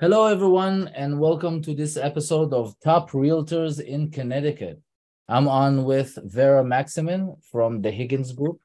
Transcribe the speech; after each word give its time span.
Hello, 0.00 0.26
everyone, 0.26 0.86
and 0.94 1.18
welcome 1.18 1.60
to 1.60 1.74
this 1.74 1.96
episode 1.96 2.54
of 2.54 2.78
Top 2.78 3.10
Realtors 3.10 3.80
in 3.80 4.12
Connecticut. 4.12 4.80
I'm 5.28 5.48
on 5.48 5.82
with 5.82 6.16
Vera 6.22 6.62
Maximine 6.62 7.34
from 7.50 7.82
the 7.82 7.90
Higgins 7.90 8.30
Group. 8.30 8.60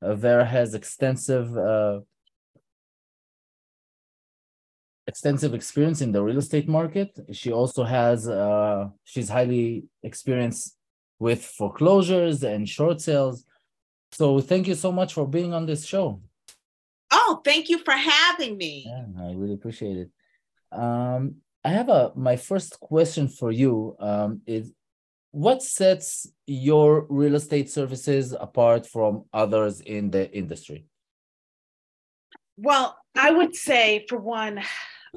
Uh, 0.00 0.14
Vera 0.14 0.44
has 0.44 0.74
extensive 0.74 1.56
uh, 1.56 1.98
extensive 5.08 5.52
experience 5.52 6.00
in 6.00 6.12
the 6.12 6.22
real 6.22 6.38
estate 6.38 6.68
market. 6.68 7.10
She 7.32 7.50
also 7.50 7.82
has 7.82 8.28
uh, 8.28 8.86
she's 9.02 9.28
highly 9.28 9.82
experienced 10.04 10.76
with 11.18 11.44
foreclosures 11.44 12.44
and 12.44 12.68
short 12.68 13.00
sales. 13.00 13.44
So 14.12 14.38
thank 14.38 14.68
you 14.68 14.76
so 14.76 14.92
much 14.92 15.12
for 15.12 15.26
being 15.26 15.52
on 15.52 15.66
this 15.66 15.84
show. 15.84 16.22
Oh, 17.10 17.40
thank 17.44 17.68
you 17.68 17.78
for 17.78 17.94
having 17.94 18.56
me. 18.56 18.84
Yeah, 18.86 19.24
I 19.24 19.32
really 19.32 19.54
appreciate 19.54 19.96
it. 19.96 20.10
Um, 20.72 21.36
I 21.64 21.70
have 21.70 21.88
a 21.88 22.12
my 22.14 22.36
first 22.36 22.80
question 22.80 23.28
for 23.28 23.50
you 23.50 23.96
um, 23.98 24.42
is 24.46 24.72
what 25.30 25.62
sets 25.62 26.26
your 26.46 27.06
real 27.08 27.34
estate 27.34 27.70
services 27.70 28.34
apart 28.38 28.86
from 28.86 29.24
others 29.32 29.80
in 29.80 30.10
the 30.10 30.30
industry? 30.32 30.86
Well, 32.56 32.96
I 33.14 33.30
would 33.30 33.54
say 33.54 34.06
for 34.08 34.18
one, 34.18 34.62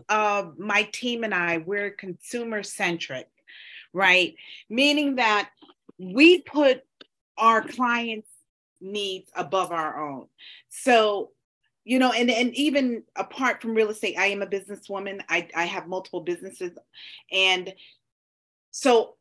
uh, 0.09 0.45
my 0.57 0.83
team 0.91 1.23
and 1.23 1.33
I, 1.33 1.57
we're 1.59 1.89
consumer 1.91 2.63
centric, 2.63 3.27
right? 3.93 4.35
Meaning 4.69 5.15
that 5.15 5.49
we 5.97 6.41
put 6.41 6.81
our 7.37 7.61
clients' 7.61 8.27
needs 8.79 9.29
above 9.35 9.71
our 9.71 10.09
own. 10.09 10.27
So 10.69 11.31
you 11.83 11.99
know 11.99 12.11
and 12.11 12.29
and 12.29 12.53
even 12.55 13.03
apart 13.15 13.61
from 13.61 13.73
real 13.73 13.89
estate 13.89 14.15
i 14.17 14.27
am 14.27 14.41
a 14.41 14.47
businesswoman. 14.47 15.21
I 15.29 15.47
i 15.55 15.65
have 15.65 15.87
multiple 15.87 16.21
businesses. 16.21 16.71
And 17.31 17.73
so 18.71 19.15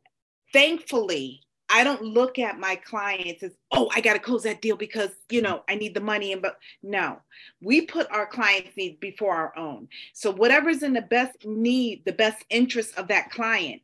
thankfully 0.52 1.40
i 1.68 1.84
don't 1.84 2.02
look 2.02 2.38
at 2.38 2.58
my 2.58 2.76
clients 2.76 3.42
as 3.42 3.52
oh 3.72 3.88
i 3.94 4.00
got 4.00 4.14
to 4.14 4.18
close 4.18 4.42
that 4.42 4.60
deal 4.60 4.76
because 4.76 5.10
you 5.30 5.42
know 5.42 5.62
i 5.68 5.74
need 5.74 5.94
the 5.94 6.00
money. 6.00 6.32
And 6.32 6.42
but 6.42 6.58
no 6.82 7.20
we 7.62 7.82
put 7.82 8.10
our 8.10 8.26
clients 8.26 8.76
needs 8.76 8.98
before 9.00 9.34
our 9.34 9.56
own. 9.56 9.88
So 10.12 10.32
whatever's 10.32 10.82
in 10.82 10.92
the 10.92 11.02
best 11.02 11.46
need 11.46 12.04
the 12.04 12.12
best 12.12 12.44
interest 12.50 12.96
of 12.98 13.08
that 13.08 13.30
client 13.30 13.82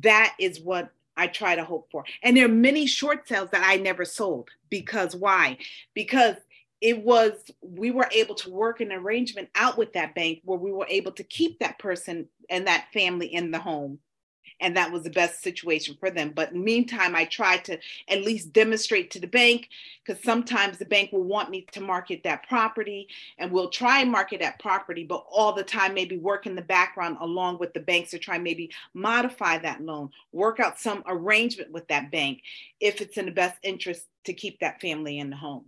that 0.00 0.34
is 0.38 0.60
what 0.60 0.92
I 1.16 1.26
try 1.26 1.56
to 1.56 1.64
hope 1.64 1.88
for. 1.90 2.04
And 2.22 2.36
there 2.36 2.46
are 2.46 2.48
many 2.48 2.86
short 2.86 3.28
sales 3.28 3.50
that 3.52 3.62
I 3.64 3.76
never 3.76 4.04
sold. 4.04 4.48
Because 4.70 5.14
why? 5.14 5.58
Because 5.94 6.36
it 6.82 7.00
was 7.04 7.32
we 7.60 7.92
were 7.92 8.08
able 8.10 8.34
to 8.34 8.50
work 8.50 8.80
an 8.80 8.90
arrangement 8.90 9.48
out 9.54 9.78
with 9.78 9.92
that 9.92 10.16
bank 10.16 10.40
where 10.44 10.58
we 10.58 10.72
were 10.72 10.86
able 10.88 11.12
to 11.12 11.22
keep 11.22 11.60
that 11.60 11.78
person 11.78 12.28
and 12.50 12.66
that 12.66 12.88
family 12.92 13.32
in 13.32 13.52
the 13.52 13.58
home. 13.58 14.00
And 14.60 14.76
that 14.76 14.92
was 14.92 15.04
the 15.04 15.10
best 15.10 15.42
situation 15.42 15.96
for 15.98 16.10
them. 16.10 16.32
But 16.34 16.54
meantime 16.54 17.14
i 17.14 17.24
tried 17.24 17.64
to 17.66 17.78
at 18.08 18.22
least 18.22 18.52
demonstrate 18.52 19.12
to 19.12 19.20
the 19.20 19.28
bank 19.28 19.68
because 20.04 20.22
sometimes 20.24 20.78
the 20.78 20.84
bank 20.84 21.12
will 21.12 21.22
want 21.22 21.50
me 21.50 21.66
to 21.70 21.80
market 21.80 22.22
that 22.24 22.48
property 22.48 23.06
and 23.38 23.52
we'll 23.52 23.70
try 23.70 24.00
and 24.00 24.10
market 24.10 24.40
that 24.40 24.58
property 24.58 25.04
but 25.04 25.24
all 25.30 25.52
the 25.52 25.62
time 25.62 25.94
maybe 25.94 26.16
work 26.16 26.46
in 26.46 26.56
the 26.56 26.62
background 26.62 27.16
along 27.20 27.58
with 27.58 27.72
the 27.74 27.80
banks 27.80 28.10
to 28.10 28.18
try 28.18 28.38
maybe 28.38 28.70
modify 28.94 29.56
that 29.58 29.80
loan 29.80 30.10
work 30.32 30.58
out 30.58 30.78
some 30.78 31.02
arrangement 31.06 31.70
with 31.70 31.86
that 31.88 32.10
bank 32.10 32.42
if 32.80 33.00
it's 33.00 33.16
in 33.18 33.26
the 33.26 33.32
best 33.32 33.56
interest 33.62 34.06
to 34.24 34.32
keep 34.32 34.58
that 34.60 34.80
family 34.80 35.18
in 35.18 35.30
the 35.30 35.36
home 35.36 35.64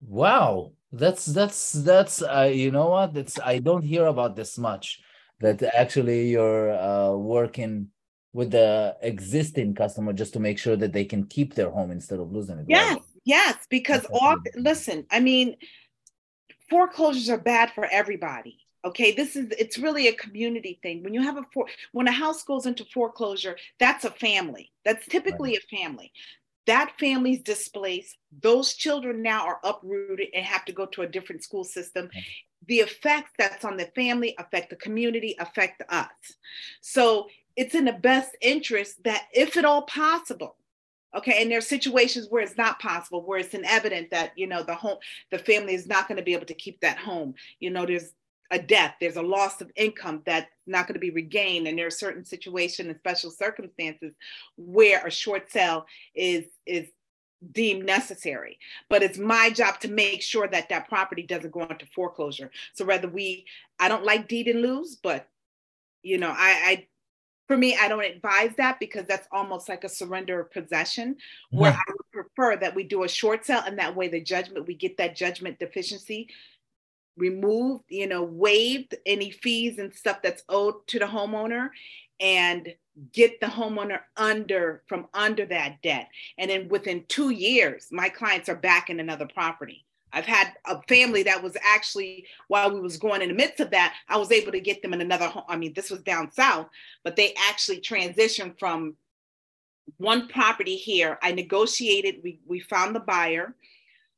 Wow, 0.00 0.72
that's 0.92 1.26
that's 1.26 1.72
that's 1.72 2.22
uh, 2.22 2.50
you 2.52 2.70
know 2.70 2.88
what? 2.90 3.14
That's 3.14 3.38
I 3.40 3.58
don't 3.58 3.82
hear 3.82 4.06
about 4.06 4.36
this 4.36 4.56
much. 4.58 5.00
That 5.40 5.62
actually 5.74 6.30
you're 6.30 6.72
uh, 6.72 7.14
working 7.14 7.88
with 8.32 8.50
the 8.50 8.96
existing 9.02 9.74
customer 9.74 10.12
just 10.12 10.32
to 10.32 10.40
make 10.40 10.58
sure 10.58 10.76
that 10.76 10.92
they 10.92 11.04
can 11.04 11.24
keep 11.24 11.54
their 11.54 11.70
home 11.70 11.90
instead 11.90 12.20
of 12.20 12.32
losing 12.32 12.58
it. 12.58 12.66
Yes, 12.68 12.94
right? 12.94 13.02
yes, 13.24 13.66
because 13.70 14.06
all 14.12 14.36
listen, 14.56 15.06
I 15.10 15.20
mean, 15.20 15.56
foreclosures 16.70 17.30
are 17.30 17.38
bad 17.38 17.72
for 17.74 17.86
everybody. 17.86 18.58
Okay, 18.84 19.12
this 19.12 19.34
is 19.34 19.50
it's 19.58 19.78
really 19.78 20.06
a 20.06 20.12
community 20.12 20.78
thing. 20.82 21.02
When 21.02 21.14
you 21.14 21.22
have 21.22 21.36
a 21.36 21.42
for 21.52 21.66
when 21.92 22.06
a 22.06 22.12
house 22.12 22.44
goes 22.44 22.66
into 22.66 22.84
foreclosure, 22.84 23.56
that's 23.80 24.04
a 24.04 24.10
family. 24.10 24.70
That's 24.84 25.06
typically 25.06 25.50
right. 25.50 25.62
a 25.62 25.76
family 25.76 26.12
that 26.68 26.92
family's 27.00 27.42
displaced 27.42 28.16
those 28.42 28.74
children 28.74 29.22
now 29.22 29.46
are 29.46 29.58
uprooted 29.64 30.28
and 30.34 30.44
have 30.44 30.64
to 30.66 30.72
go 30.72 30.86
to 30.86 31.02
a 31.02 31.08
different 31.08 31.42
school 31.42 31.64
system. 31.64 32.10
The 32.66 32.80
effects 32.80 33.30
that's 33.38 33.64
on 33.64 33.78
the 33.78 33.90
family 33.94 34.34
affect 34.38 34.70
the 34.70 34.76
community 34.76 35.34
affect 35.40 35.82
us. 35.88 36.08
So 36.82 37.28
it's 37.56 37.74
in 37.74 37.86
the 37.86 37.92
best 37.92 38.36
interest 38.42 39.02
that 39.04 39.26
if 39.32 39.56
at 39.56 39.64
all 39.64 39.82
possible 39.82 40.56
okay 41.16 41.40
and 41.40 41.50
there's 41.50 41.66
situations 41.66 42.26
where 42.28 42.42
it's 42.42 42.58
not 42.58 42.78
possible 42.80 43.24
where 43.24 43.38
it's 43.38 43.54
an 43.54 43.64
evident 43.64 44.10
that 44.10 44.30
you 44.36 44.46
know 44.46 44.62
the 44.62 44.74
home 44.74 44.98
the 45.30 45.38
family 45.38 45.74
is 45.74 45.86
not 45.86 46.06
going 46.06 46.18
to 46.18 46.22
be 46.22 46.34
able 46.34 46.44
to 46.44 46.54
keep 46.54 46.78
that 46.80 46.98
home. 46.98 47.34
You 47.60 47.70
know 47.70 47.86
there's 47.86 48.12
a 48.50 48.58
death, 48.58 48.94
there's 49.00 49.16
a 49.16 49.22
loss 49.22 49.60
of 49.60 49.70
income 49.76 50.22
that's 50.24 50.50
not 50.66 50.86
going 50.86 50.94
to 50.94 51.00
be 51.00 51.10
regained. 51.10 51.66
And 51.66 51.78
there 51.78 51.86
are 51.86 51.90
certain 51.90 52.24
situations 52.24 52.88
and 52.88 52.98
special 52.98 53.30
circumstances 53.30 54.14
where 54.56 55.06
a 55.06 55.10
short 55.10 55.50
sale 55.50 55.86
is 56.14 56.44
is 56.66 56.88
deemed 57.52 57.84
necessary. 57.84 58.58
But 58.88 59.02
it's 59.02 59.18
my 59.18 59.50
job 59.50 59.80
to 59.80 59.88
make 59.88 60.22
sure 60.22 60.48
that 60.48 60.68
that 60.70 60.88
property 60.88 61.22
doesn't 61.22 61.52
go 61.52 61.62
into 61.62 61.86
foreclosure. 61.94 62.50
So 62.74 62.84
whether 62.84 63.08
we, 63.08 63.46
I 63.78 63.88
don't 63.88 64.04
like 64.04 64.28
deed 64.28 64.48
in 64.48 64.60
lieu, 64.60 64.84
but 65.02 65.28
you 66.02 66.18
know, 66.18 66.30
I, 66.30 66.34
I 66.36 66.86
for 67.46 67.56
me, 67.56 67.76
I 67.80 67.88
don't 67.88 68.04
advise 68.04 68.52
that 68.58 68.78
because 68.78 69.04
that's 69.06 69.26
almost 69.32 69.70
like 69.70 69.82
a 69.82 69.88
surrender 69.88 70.40
of 70.40 70.50
possession, 70.50 71.16
where 71.50 71.70
yeah. 71.70 71.78
I 71.78 71.92
would 71.92 72.10
prefer 72.12 72.56
that 72.56 72.74
we 72.74 72.84
do 72.84 73.04
a 73.04 73.08
short 73.08 73.46
sale 73.46 73.62
and 73.64 73.78
that 73.78 73.96
way 73.96 74.08
the 74.08 74.20
judgment, 74.20 74.66
we 74.66 74.74
get 74.74 74.98
that 74.98 75.16
judgment 75.16 75.58
deficiency 75.58 76.28
removed, 77.18 77.84
you 77.88 78.06
know, 78.06 78.22
waived 78.22 78.94
any 79.04 79.30
fees 79.30 79.78
and 79.78 79.92
stuff 79.92 80.18
that's 80.22 80.42
owed 80.48 80.86
to 80.88 80.98
the 80.98 81.04
homeowner 81.04 81.70
and 82.20 82.74
get 83.12 83.40
the 83.40 83.46
homeowner 83.46 84.00
under 84.16 84.82
from 84.86 85.06
under 85.14 85.46
that 85.46 85.80
debt. 85.82 86.08
And 86.38 86.50
then 86.50 86.68
within 86.68 87.04
two 87.08 87.30
years, 87.30 87.88
my 87.90 88.08
clients 88.08 88.48
are 88.48 88.56
back 88.56 88.90
in 88.90 89.00
another 89.00 89.26
property. 89.26 89.84
I've 90.12 90.26
had 90.26 90.54
a 90.66 90.80
family 90.88 91.22
that 91.24 91.42
was 91.42 91.56
actually 91.62 92.26
while 92.48 92.72
we 92.72 92.80
was 92.80 92.96
going 92.96 93.20
in 93.22 93.28
the 93.28 93.34
midst 93.34 93.60
of 93.60 93.70
that, 93.70 93.94
I 94.08 94.16
was 94.16 94.32
able 94.32 94.52
to 94.52 94.60
get 94.60 94.80
them 94.80 94.94
in 94.94 95.00
another 95.00 95.26
home. 95.26 95.44
I 95.48 95.56
mean, 95.56 95.74
this 95.74 95.90
was 95.90 96.00
down 96.00 96.32
south, 96.32 96.68
but 97.04 97.14
they 97.14 97.34
actually 97.48 97.80
transitioned 97.80 98.58
from 98.58 98.96
one 99.98 100.28
property 100.28 100.76
here. 100.76 101.18
I 101.22 101.32
negotiated, 101.32 102.16
we 102.22 102.40
we 102.46 102.60
found 102.60 102.96
the 102.96 103.00
buyer 103.00 103.54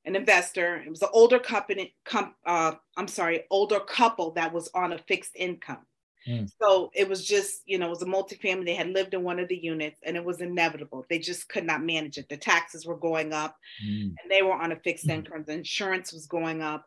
an 0.05 0.17
investor. 0.17 0.77
It 0.77 0.91
was 0.91 1.03
an 1.03 1.09
older 1.13 1.39
company, 1.39 1.95
com, 2.05 2.35
uh, 2.47 2.73
I'm 2.97 3.09
sorry, 3.09 3.45
older 3.51 3.81
couple 3.81 4.33
that 4.33 4.53
was 4.53 4.71
on 4.75 4.93
a 4.93 4.99
fixed 4.99 5.37
income. 5.37 5.87
Mm. 6.29 6.51
So 6.61 6.91
it 6.95 7.09
was 7.09 7.25
just, 7.25 7.63
you 7.67 7.79
know, 7.79 7.87
it 7.87 7.91
was 7.91 8.03
a 8.03 8.07
multifamily. 8.07 8.67
They 8.67 8.75
had 8.75 8.91
lived 8.91 9.15
in 9.15 9.23
one 9.23 9.39
of 9.39 9.49
the 9.49 9.57
units 9.57 10.01
and 10.05 10.17
it 10.17 10.25
was 10.25 10.41
inevitable. 10.41 11.05
They 11.09 11.19
just 11.19 11.49
could 11.49 11.65
not 11.65 11.83
manage 11.83 12.19
it. 12.19 12.29
The 12.29 12.37
taxes 12.37 12.85
were 12.85 12.97
going 12.97 13.33
up 13.33 13.57
mm. 13.85 14.03
and 14.03 14.31
they 14.31 14.43
were 14.43 14.53
on 14.53 14.73
a 14.73 14.77
fixed 14.77 15.07
mm. 15.07 15.13
income. 15.13 15.45
The 15.47 15.55
insurance 15.55 16.13
was 16.13 16.27
going 16.27 16.63
up. 16.63 16.85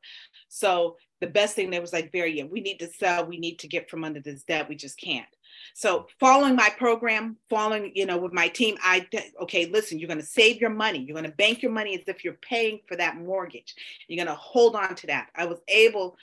So 0.50 0.98
the 1.20 1.28
best 1.28 1.56
thing 1.56 1.70
they 1.70 1.80
was 1.80 1.94
like, 1.94 2.12
very, 2.12 2.38
yeah, 2.38 2.44
we 2.44 2.62
need 2.62 2.78
to 2.80 2.92
sell. 2.92 3.26
We 3.26 3.40
need 3.40 3.60
to 3.60 3.68
get 3.68 3.90
from 3.90 4.04
under 4.04 4.20
this 4.20 4.44
debt. 4.44 4.70
We 4.70 4.76
just 4.76 5.00
can't. 5.00 5.26
So 5.74 6.08
following 6.20 6.56
my 6.56 6.70
program, 6.70 7.38
following, 7.50 7.92
you 7.96 8.06
know, 8.06 8.18
with 8.18 8.34
my 8.34 8.48
team, 8.48 8.78
I 8.82 9.08
okay, 9.42 9.66
listen, 9.68 10.00
you're 10.00 10.08
going 10.08 10.20
to 10.20 10.26
save 10.26 10.62
your 10.62 10.70
money. 10.70 11.00
You're 11.00 11.16
going 11.16 11.30
to 11.30 11.38
bank 11.38 11.62
your 11.62 11.72
money 11.72 11.96
as 11.96 12.08
if 12.08 12.24
you're 12.24 12.34
paying 12.34 12.80
for 12.88 12.96
that 12.98 13.18
mortgage. 13.18 13.76
You're 14.08 14.24
going 14.24 14.36
to 14.36 14.42
hold 14.42 14.76
on 14.76 14.96
to 14.96 15.08
that. 15.08 15.30
I 15.36 15.46
was 15.46 15.60
able 15.68 16.18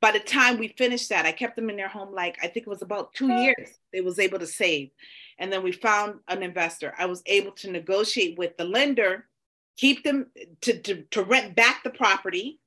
by 0.00 0.12
the 0.12 0.20
time 0.20 0.58
we 0.58 0.68
finished 0.68 1.08
that, 1.08 1.24
I 1.24 1.32
kept 1.32 1.56
them 1.56 1.70
in 1.70 1.76
their 1.76 1.88
home 1.88 2.14
like 2.14 2.36
I 2.42 2.48
think 2.48 2.66
it 2.66 2.70
was 2.70 2.82
about 2.82 3.14
2 3.14 3.28
years. 3.28 3.78
They 3.92 4.02
was 4.02 4.18
able 4.18 4.38
to 4.38 4.46
save. 4.46 4.90
And 5.38 5.50
then 5.52 5.62
we 5.62 5.72
found 5.72 6.20
an 6.28 6.42
investor. 6.42 6.94
I 6.98 7.06
was 7.06 7.22
able 7.26 7.52
to 7.52 7.70
negotiate 7.70 8.36
with 8.36 8.56
the 8.56 8.64
lender, 8.64 9.26
keep 9.76 10.04
them 10.04 10.26
to 10.62 10.78
to, 10.80 11.02
to 11.12 11.22
rent 11.22 11.56
back 11.56 11.82
the 11.82 11.90
property 11.90 12.60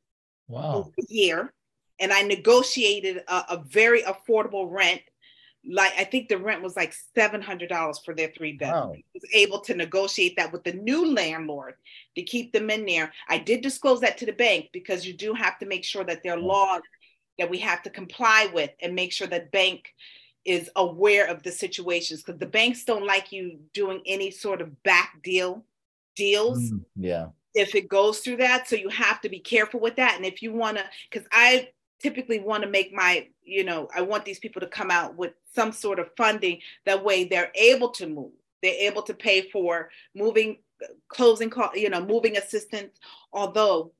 wow. 0.48 0.92
a 0.98 1.14
year 1.14 1.54
and 2.00 2.14
I 2.14 2.22
negotiated 2.22 3.24
a, 3.28 3.34
a, 3.50 3.64
very 3.68 4.04
affordable 4.04 4.72
rent 4.72 5.02
like 5.68 5.94
I 5.98 6.04
think 6.04 6.30
the 6.30 6.38
rent 6.38 6.64
was 6.64 6.76
like 6.76 6.94
seven 7.16 7.42
hundred 7.42 7.70
dollars 7.70 8.00
for 8.04 8.14
their 8.14 8.32
three 8.36 8.54
bedroom. 8.54 8.90
Wow. 8.90 8.96
was 9.14 9.26
able 9.34 9.60
to 9.62 9.76
negotiate 9.76 10.36
that 10.38 10.52
with 10.52 10.64
the 10.64 10.74
new 10.74 11.14
landlord 11.14 11.76
to 12.16 12.24
keep 12.24 12.54
them 12.54 12.70
in 12.70 12.86
there. 12.86 13.12
I 13.28 13.38
did 13.38 13.62
disclose 13.62 14.00
that 14.02 14.18
to 14.20 14.26
the 14.26 14.34
bank 14.34 14.70
because 14.72 15.06
you 15.06 15.14
do 15.14 15.34
have 15.34 15.60
to 15.60 15.66
make 15.66 15.84
sure 15.84 16.04
that 16.06 16.24
there 16.24 16.34
are 16.34 16.40
laws 16.40 16.82
that 17.38 17.50
we 17.50 17.58
have 17.60 17.82
to 17.84 17.90
comply 17.90 18.50
with 18.54 18.72
and 18.82 18.96
make 18.96 19.12
sure 19.12 19.28
that 19.28 19.52
bank 19.52 19.94
is 20.46 20.70
aware 20.76 21.28
of 21.28 21.44
the 21.44 21.52
situations 21.52 22.22
because 22.22 22.40
the 22.40 22.46
banks 22.46 22.84
don't 22.86 23.06
like 23.06 23.32
you 23.32 23.60
doing 23.74 24.02
any 24.06 24.32
sort 24.32 24.62
of 24.62 24.84
back 24.84 25.22
deal 25.24 25.64
deals. 26.16 26.60
Mm, 26.72 26.86
yeah. 26.96 27.28
If 27.54 27.76
it 27.76 27.90
goes 27.90 28.20
through 28.20 28.38
that, 28.38 28.68
so 28.68 28.76
you 28.76 28.90
have 28.90 29.22
to 29.22 29.30
be 29.30 29.40
careful 29.40 29.80
with 29.80 29.96
that. 29.98 30.16
And 30.16 30.26
if 30.26 30.42
you 30.42 30.54
want 30.54 30.78
to, 30.78 30.86
because 31.10 31.28
I 31.32 31.70
typically 32.02 32.40
want 32.40 32.64
to 32.64 32.70
make 32.70 32.94
my, 32.94 33.28
you 33.44 33.64
know, 33.64 33.90
I 33.96 34.02
want 34.02 34.26
these 34.26 34.40
people 34.40 34.62
to 34.62 34.68
come 34.68 34.92
out 34.92 35.18
with 35.18 35.34
some 35.54 35.72
sort 35.72 36.00
of 36.00 36.10
funding. 36.18 36.60
That 36.86 37.04
way 37.04 37.26
they're 37.26 37.52
able 37.56 37.90
to 37.92 38.08
move. 38.08 38.32
They're 38.62 38.90
able 38.90 39.04
to 39.04 39.14
pay 39.14 39.50
for 39.50 39.90
moving, 40.16 40.60
closing, 41.08 41.52
you 41.76 41.90
know, 41.90 42.06
moving 42.06 42.38
assistance. 42.38 42.98
Although 43.34 43.92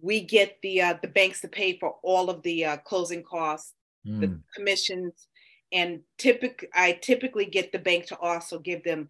we 0.00 0.20
get 0.20 0.58
the 0.62 0.82
uh, 0.82 0.94
the 1.02 1.08
banks 1.08 1.40
to 1.40 1.48
pay 1.48 1.78
for 1.78 1.96
all 2.02 2.30
of 2.30 2.42
the 2.42 2.64
uh, 2.64 2.76
closing 2.78 3.22
costs, 3.22 3.72
mm. 4.06 4.20
the 4.20 4.38
commissions, 4.54 5.28
and 5.72 6.00
typically 6.18 6.68
I 6.74 6.92
typically 6.92 7.46
get 7.46 7.72
the 7.72 7.78
bank 7.78 8.06
to 8.06 8.18
also 8.18 8.58
give 8.58 8.84
them 8.84 9.08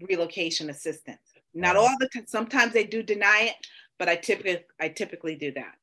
relocation 0.00 0.70
assistance. 0.70 1.18
Not 1.54 1.76
all 1.76 1.94
the 1.98 2.08
time. 2.08 2.26
Sometimes 2.26 2.72
they 2.72 2.84
do 2.84 3.02
deny 3.02 3.48
it, 3.50 3.66
but 3.98 4.08
I 4.08 4.16
typically 4.16 4.64
I 4.80 4.88
typically 4.88 5.34
do 5.34 5.52
that. 5.52 5.74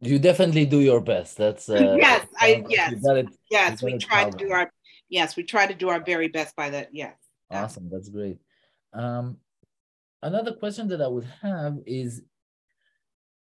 You 0.00 0.18
definitely 0.18 0.66
do 0.66 0.80
your 0.80 1.00
best. 1.00 1.36
That's 1.36 1.68
uh, 1.68 1.96
yes, 1.98 2.26
I 2.38 2.64
yes 2.68 2.92
it, 3.04 3.28
yes 3.50 3.82
we 3.82 3.98
try 3.98 4.28
to 4.28 4.36
do 4.36 4.50
our 4.50 4.72
yes 5.08 5.36
we 5.36 5.42
try 5.42 5.66
to 5.66 5.74
do 5.74 5.88
our 5.88 6.02
very 6.02 6.28
best 6.28 6.56
by 6.56 6.70
that 6.70 6.88
yes. 6.92 7.14
Awesome, 7.50 7.88
that's 7.90 8.08
great. 8.08 8.38
Um, 8.92 9.38
another 10.22 10.52
question 10.52 10.88
that 10.88 11.02
I 11.02 11.08
would 11.08 11.26
have 11.42 11.78
is 11.86 12.22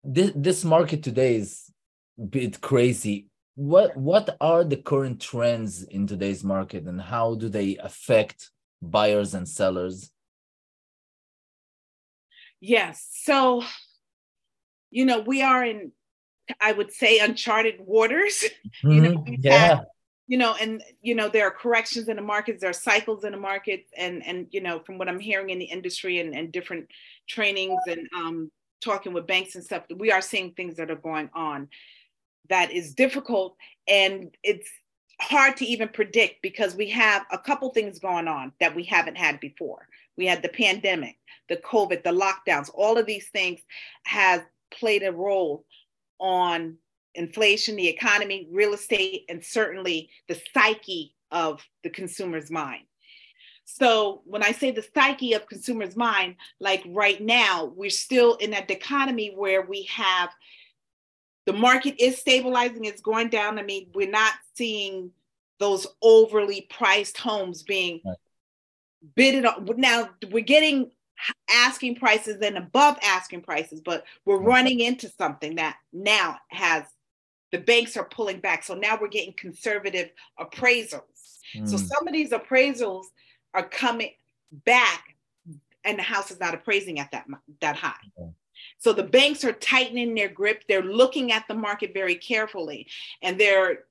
this 0.02 0.32
this 0.34 0.64
market 0.64 1.02
today 1.02 1.36
is 1.36 1.70
a 2.18 2.24
bit 2.24 2.60
crazy. 2.60 3.28
What 3.54 3.96
what 3.96 4.36
are 4.40 4.64
the 4.64 4.76
current 4.76 5.20
trends 5.20 5.82
in 5.84 6.06
today's 6.06 6.42
market 6.42 6.84
and 6.84 7.00
how 7.00 7.34
do 7.34 7.48
they 7.48 7.76
affect 7.76 8.50
buyers 8.82 9.34
and 9.34 9.48
sellers? 9.48 10.10
Yes. 12.60 13.06
So, 13.12 13.62
you 14.90 15.04
know, 15.04 15.20
we 15.20 15.42
are 15.42 15.64
in, 15.64 15.92
I 16.60 16.72
would 16.72 16.92
say, 16.92 17.18
uncharted 17.18 17.76
waters. 17.80 18.44
Mm-hmm. 18.84 18.90
You 18.92 19.00
know, 19.00 19.24
yeah. 19.26 19.58
Had, 19.58 19.86
you 20.26 20.36
know, 20.36 20.54
and 20.60 20.82
you 21.00 21.14
know, 21.14 21.28
there 21.28 21.46
are 21.46 21.50
corrections 21.50 22.08
in 22.08 22.16
the 22.16 22.22
markets, 22.22 22.60
there 22.60 22.70
are 22.70 22.74
cycles 22.74 23.24
in 23.24 23.32
the 23.32 23.38
markets, 23.38 23.90
and 23.96 24.24
and 24.26 24.46
you 24.50 24.60
know, 24.60 24.80
from 24.80 24.98
what 24.98 25.08
I'm 25.08 25.18
hearing 25.18 25.50
in 25.50 25.58
the 25.58 25.64
industry 25.64 26.20
and, 26.20 26.34
and 26.34 26.52
different 26.52 26.88
trainings 27.26 27.80
and 27.88 28.06
um, 28.14 28.50
talking 28.84 29.12
with 29.12 29.26
banks 29.26 29.54
and 29.54 29.64
stuff, 29.64 29.84
we 29.96 30.12
are 30.12 30.20
seeing 30.20 30.52
things 30.52 30.76
that 30.76 30.90
are 30.90 30.96
going 30.96 31.30
on 31.34 31.68
that 32.48 32.70
is 32.72 32.94
difficult 32.94 33.56
and 33.86 34.34
it's 34.42 34.68
hard 35.20 35.56
to 35.56 35.64
even 35.64 35.88
predict 35.88 36.42
because 36.42 36.76
we 36.76 36.88
have 36.90 37.24
a 37.32 37.38
couple 37.38 37.70
things 37.70 37.98
going 37.98 38.28
on 38.28 38.52
that 38.60 38.74
we 38.74 38.84
haven't 38.84 39.16
had 39.16 39.40
before. 39.40 39.88
We 40.16 40.26
had 40.26 40.42
the 40.42 40.48
pandemic, 40.48 41.16
the 41.48 41.56
COVID, 41.56 42.04
the 42.04 42.10
lockdowns, 42.10 42.70
all 42.72 42.98
of 42.98 43.06
these 43.06 43.28
things 43.28 43.60
have 44.04 44.44
played 44.70 45.02
a 45.02 45.12
role 45.12 45.64
on 46.18 46.76
inflation, 47.14 47.76
the 47.76 47.88
economy, 47.88 48.48
real 48.50 48.74
estate, 48.74 49.24
and 49.28 49.44
certainly 49.44 50.10
the 50.28 50.40
psyche 50.54 51.14
of 51.30 51.62
the 51.82 51.90
consumer's 51.90 52.50
mind. 52.50 52.84
So 53.64 54.22
when 54.24 54.42
I 54.42 54.52
say 54.52 54.70
the 54.70 54.86
psyche 54.94 55.34
of 55.34 55.46
consumer's 55.46 55.94
mind, 55.94 56.36
like 56.58 56.82
right 56.86 57.20
now, 57.20 57.72
we're 57.76 57.90
still 57.90 58.36
in 58.36 58.52
that 58.52 58.66
dichotomy 58.66 59.34
where 59.36 59.62
we 59.62 59.82
have 59.84 60.30
the 61.44 61.52
market 61.52 61.94
is 61.98 62.18
stabilizing, 62.18 62.84
it's 62.84 63.02
going 63.02 63.28
down. 63.28 63.58
I 63.58 63.62
mean, 63.62 63.88
we're 63.94 64.10
not 64.10 64.34
seeing 64.54 65.10
those 65.58 65.86
overly 66.02 66.62
priced 66.70 67.18
homes 67.18 67.62
being 67.62 68.00
right. 68.04 68.16
bidded 69.14 69.44
on. 69.44 69.68
Now 69.76 70.10
we're 70.30 70.44
getting 70.44 70.90
asking 71.50 71.96
prices 71.96 72.40
and 72.42 72.56
above 72.56 72.98
asking 73.02 73.42
prices, 73.42 73.80
but 73.80 74.04
we're 74.24 74.38
running 74.38 74.80
into 74.80 75.08
something 75.08 75.56
that 75.56 75.76
now 75.92 76.36
has 76.48 76.84
the 77.50 77.58
banks 77.58 77.96
are 77.96 78.04
pulling 78.04 78.40
back. 78.40 78.62
So 78.62 78.74
now 78.74 78.98
we're 79.00 79.08
getting 79.08 79.34
conservative 79.34 80.10
appraisals. 80.38 81.38
Mm. 81.54 81.68
So 81.68 81.76
some 81.76 82.06
of 82.06 82.12
these 82.12 82.30
appraisals 82.30 83.06
are 83.54 83.66
coming 83.66 84.12
back 84.64 85.16
and 85.84 85.98
the 85.98 86.02
house 86.02 86.30
is 86.30 86.40
not 86.40 86.54
appraising 86.54 86.98
at 86.98 87.10
that 87.12 87.26
that 87.60 87.76
high. 87.76 87.94
Okay. 88.18 88.30
So 88.78 88.92
the 88.92 89.04
banks 89.04 89.44
are 89.44 89.52
tightening 89.52 90.14
their 90.14 90.28
grip. 90.28 90.64
They're 90.68 90.82
looking 90.82 91.32
at 91.32 91.46
the 91.48 91.54
market 91.54 91.94
very 91.94 92.14
carefully 92.14 92.86
and 93.22 93.38
they're 93.38 93.84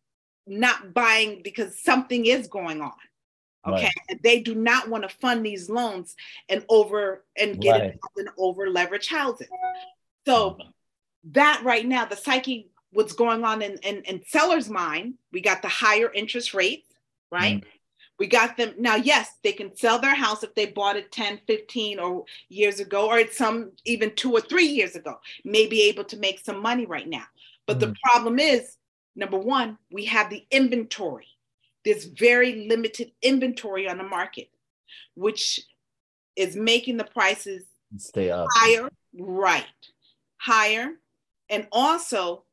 not 0.45 0.94
buying 0.94 1.41
because 1.44 1.77
something 1.79 2.25
is 2.25 2.47
going 2.47 2.81
on. 2.81 2.94
Okay. 3.68 3.92
Right. 4.10 4.24
They 4.24 4.40
do 4.40 4.56
not 4.56 4.90
want 4.90 5.04
to 5.04 5.10
fund 5.10 5.46
these 5.46 5.69
loans 5.69 6.16
and 6.50 6.64
over 6.69 7.24
and 7.38 7.60
get 7.60 7.80
right. 7.80 8.00
in 8.18 8.30
over 8.38 8.69
leverage 8.69 9.08
housing. 9.08 9.48
So 10.25 10.52
mm-hmm. 10.52 10.69
that 11.31 11.62
right 11.64 11.86
now, 11.86 12.06
the 12.06 12.16
psyche, 12.16 12.69
what's 12.92 13.14
going 13.14 13.44
on 13.44 13.62
in, 13.62 13.78
in, 13.84 14.04
in 14.04 14.24
sellers' 14.28 14.69
mind, 14.69 15.16
we 15.31 15.42
got 15.42 15.62
the 15.62 15.68
higher 15.68 16.12
interest 16.14 16.54
rates, 16.54 16.88
right? 17.31 17.58
Mm-hmm. 17.58 17.69
We 18.19 18.28
got 18.28 18.58
them 18.58 18.74
now, 18.80 18.96
yes, 18.96 19.30
they 19.44 19.52
can 19.52 19.75
sell 19.75 20.00
their 20.00 20.16
house 20.16 20.44
if 20.44 20.56
they 20.56 20.66
bought 20.66 20.96
it 20.96 21.12
10, 21.12 21.42
15 21.46 22.00
or 22.00 22.25
years 22.50 22.80
ago, 22.80 23.08
or 23.08 23.20
it's 23.20 23.38
some 23.38 23.72
even 23.86 24.16
two 24.16 24.31
or 24.31 24.42
three 24.42 24.66
years 24.66 24.96
ago, 24.96 25.20
may 25.46 25.68
be 25.68 25.84
able 25.84 26.04
to 26.06 26.18
make 26.18 26.40
some 26.40 26.62
money 26.62 26.86
right 26.86 27.08
now. 27.08 27.25
But 27.68 27.78
mm-hmm. 27.78 27.92
the 27.92 27.96
problem 28.04 28.40
is, 28.40 28.78
number 29.16 29.38
one, 29.38 29.78
we 29.92 30.06
have 30.06 30.30
the 30.30 30.46
inventory. 30.50 31.28
There's 31.88 32.04
very 32.04 32.68
limited 32.68 33.13
inventory 33.22 33.88
on 33.88 33.98
the 33.98 34.04
market, 34.04 34.50
which 35.16 35.62
is 36.36 36.54
making 36.54 36.98
the 36.98 37.06
prices 37.06 37.63
stay 37.95 38.30
up 38.30 38.50
higher, 38.51 38.89
right? 39.18 39.63
Higher. 40.36 40.95
And 41.50 41.66
also, 41.72 42.44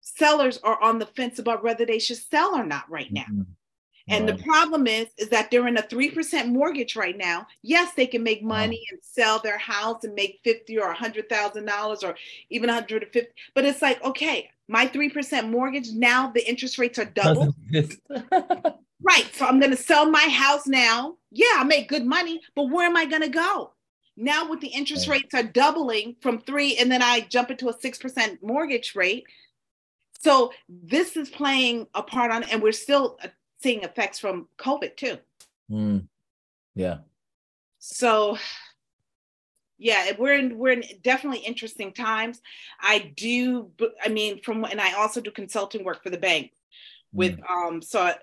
sellers 0.00 0.58
are 0.64 0.82
on 0.82 0.98
the 1.00 1.04
fence 1.04 1.38
about 1.38 1.62
whether 1.62 1.84
they 1.84 1.98
should 1.98 2.16
sell 2.16 2.56
or 2.56 2.64
not 2.64 2.90
right 2.90 3.12
now. 3.12 3.26
Mm-hmm. 3.30 3.42
And 4.08 4.28
the 4.28 4.42
problem 4.42 4.86
is, 4.86 5.06
is 5.18 5.28
that 5.28 5.50
they're 5.50 5.66
in 5.66 5.76
a 5.76 5.82
3% 5.82 6.48
mortgage 6.48 6.96
right 6.96 7.16
now. 7.16 7.46
Yes, 7.62 7.92
they 7.94 8.06
can 8.06 8.22
make 8.22 8.42
money 8.42 8.82
and 8.90 9.00
sell 9.02 9.38
their 9.38 9.58
house 9.58 10.04
and 10.04 10.14
make 10.14 10.40
50 10.44 10.78
or 10.78 10.94
$100,000 10.94 12.04
or 12.04 12.14
even 12.50 12.68
150. 12.68 13.28
But 13.54 13.64
it's 13.64 13.82
like, 13.82 14.02
okay, 14.04 14.50
my 14.68 14.86
3% 14.86 15.50
mortgage, 15.50 15.90
now 15.92 16.30
the 16.30 16.48
interest 16.48 16.78
rates 16.78 16.98
are 16.98 17.04
double. 17.04 17.54
right. 17.72 19.30
So 19.32 19.46
I'm 19.46 19.60
going 19.60 19.70
to 19.70 19.76
sell 19.76 20.10
my 20.10 20.28
house 20.28 20.66
now. 20.66 21.16
Yeah, 21.30 21.46
I 21.56 21.64
make 21.64 21.88
good 21.88 22.04
money, 22.04 22.40
but 22.54 22.70
where 22.70 22.86
am 22.86 22.96
I 22.96 23.04
going 23.04 23.22
to 23.22 23.28
go? 23.28 23.72
Now, 24.20 24.50
with 24.50 24.60
the 24.60 24.68
interest 24.68 25.06
rates 25.06 25.32
are 25.32 25.44
doubling 25.44 26.16
from 26.20 26.40
three, 26.40 26.76
and 26.76 26.90
then 26.90 27.02
I 27.02 27.20
jump 27.20 27.52
into 27.52 27.68
a 27.68 27.74
6% 27.74 28.42
mortgage 28.42 28.96
rate. 28.96 29.24
So 30.20 30.50
this 30.68 31.16
is 31.16 31.30
playing 31.30 31.86
a 31.94 32.02
part 32.02 32.32
on, 32.32 32.42
and 32.42 32.60
we're 32.60 32.72
still 32.72 33.16
seeing 33.60 33.82
effects 33.82 34.18
from 34.18 34.48
COVID 34.58 34.96
too. 34.96 35.18
Mm. 35.70 36.06
Yeah. 36.74 36.98
So 37.78 38.38
yeah, 39.78 40.12
we're 40.18 40.34
in 40.34 40.58
we're 40.58 40.72
in 40.72 40.84
definitely 41.02 41.40
interesting 41.40 41.92
times. 41.92 42.40
I 42.80 43.12
do 43.16 43.70
I 44.04 44.08
mean 44.08 44.42
from 44.42 44.64
and 44.64 44.80
I 44.80 44.92
also 44.94 45.20
do 45.20 45.30
consulting 45.30 45.84
work 45.84 46.02
for 46.02 46.10
the 46.10 46.18
bank 46.18 46.52
with 47.12 47.38
mm. 47.38 47.50
um 47.50 47.82
so 47.82 48.00
I, 48.00 48.16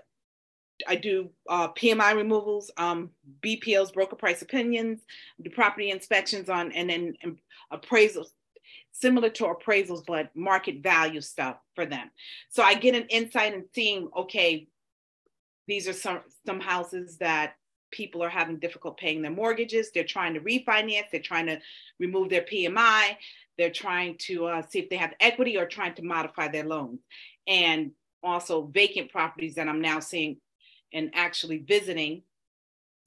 I 0.88 0.96
do 0.96 1.30
uh, 1.50 1.70
PMI 1.70 2.16
removals, 2.16 2.70
um, 2.78 3.12
BPOs, 3.42 3.94
broker 3.94 4.18
price 4.18 4.42
opinions, 4.42 5.02
the 5.40 5.50
property 5.50 5.90
inspections 5.90 6.50
on, 6.50 6.74
and 6.74 6.90
then 6.90 7.16
appraisals, 7.72 8.28
similar 8.92 9.30
to 9.30 9.46
appraisals, 9.46 10.04
but 10.06 10.36
market 10.36 10.84
value 10.84 11.22
stuff 11.22 11.58
for 11.76 11.86
them. 11.86 12.12
So 12.50 12.62
I 12.64 12.74
get 12.74 12.94
an 12.94 13.08
insight 13.10 13.54
in 13.54 13.66
seeing, 13.74 14.10
okay, 14.18 14.68
these 15.68 15.88
are 15.88 15.94
some 15.94 16.22
some 16.46 16.60
houses 16.60 17.18
that 17.18 17.56
people 17.92 18.24
are 18.24 18.30
having 18.30 18.60
difficult 18.60 18.98
paying 18.98 19.22
their 19.22 19.32
mortgages. 19.32 19.92
They're 19.92 20.04
trying 20.04 20.34
to 20.34 20.42
refinance. 20.42 21.06
They're 21.12 21.22
trying 21.22 21.48
to 21.48 21.60
remove 22.00 22.30
their 22.30 22.42
PMI. 22.42 23.16
They're 23.58 23.72
trying 23.72 24.18
to 24.20 24.46
uh, 24.48 24.62
see 24.64 24.80
if 24.80 24.90
they 24.90 24.98
have 24.98 25.14
equity 25.20 25.58
or 25.58 25.66
trying 25.66 25.96
to 25.96 26.04
modify 26.04 26.50
their 26.50 26.66
loans. 26.66 27.00
And 27.48 27.92
also 28.22 28.64
vacant 28.64 29.12
properties 29.12 29.56
that 29.56 29.70
I'm 29.70 29.82
now 29.82 30.00
seeing 30.00 30.38
and 30.94 31.12
actually 31.14 31.60
visiting 31.60 32.24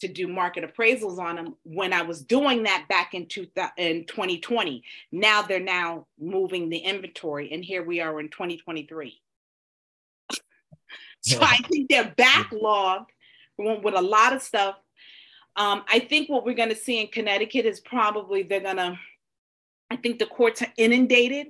to 0.01 0.09
do 0.09 0.29
market 0.29 0.65
appraisals 0.65 1.19
on 1.19 1.37
them 1.37 1.57
when 1.65 1.93
I 1.93 2.03
was 2.03 2.23
doing 2.23 2.63
that 2.63 2.87
back 2.89 3.15
in, 3.15 3.27
two, 3.27 3.49
in 3.77 4.07
2020. 4.07 4.85
Now 5.11 5.43
they're 5.43 5.59
now 5.59 6.07
moving 6.21 6.69
the 6.69 6.79
inventory, 6.79 7.53
and 7.53 7.65
here 7.65 7.83
we 7.83 8.01
are 8.01 8.21
in 8.21 8.29
2023. 8.29 9.21
So 11.21 11.39
I 11.41 11.57
think 11.69 11.89
they're 11.89 12.15
backlogged 12.17 13.07
with 13.59 13.95
a 13.95 14.03
lot 14.03 14.33
of 14.33 14.43
stuff. 14.43 14.77
Um, 15.57 15.83
I 15.89 15.99
think 15.99 16.29
what 16.29 16.45
we're 16.45 16.55
going 16.55 16.69
to 16.69 16.77
see 16.77 17.01
in 17.01 17.09
Connecticut 17.09 17.67
is 17.67 17.81
probably 17.81 18.45
they're 18.45 18.61
going 18.61 18.77
to, 18.77 18.99
I 19.91 19.97
think 19.97 20.19
the 20.19 20.27
courts 20.27 20.63
are 20.63 20.73
inundated 20.77 21.49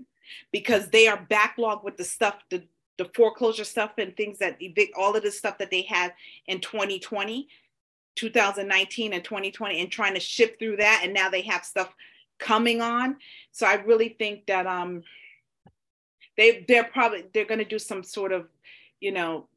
because 0.52 0.88
they 0.88 1.08
are 1.08 1.26
backlogged 1.30 1.84
with 1.84 1.96
the 1.96 2.04
stuff, 2.04 2.36
the, 2.50 2.62
the 2.96 3.10
foreclosure 3.14 3.64
stuff 3.64 3.92
and 3.98 4.16
things 4.16 4.38
that 4.38 4.56
evict, 4.60 4.94
all 4.96 5.14
of 5.14 5.22
the 5.22 5.30
stuff 5.30 5.58
that 5.58 5.70
they 5.70 5.82
had 5.82 6.14
in 6.46 6.60
2020, 6.60 7.48
2019 8.16 9.12
and 9.12 9.22
2020, 9.24 9.80
and 9.80 9.92
trying 9.92 10.14
to 10.14 10.20
shift 10.20 10.58
through 10.58 10.76
that. 10.76 11.02
And 11.04 11.12
now 11.12 11.28
they 11.28 11.42
have 11.42 11.64
stuff 11.64 11.94
coming 12.38 12.80
on. 12.80 13.16
So 13.52 13.66
I 13.66 13.74
really 13.74 14.16
think 14.18 14.46
that 14.46 14.66
um, 14.66 15.02
they 16.36 16.64
they're 16.66 16.84
probably 16.84 17.24
they're 17.34 17.44
going 17.44 17.58
to 17.58 17.64
do 17.64 17.78
some 17.78 18.02
sort 18.02 18.32
of 18.32 18.46
you 19.00 19.12
know 19.12 19.48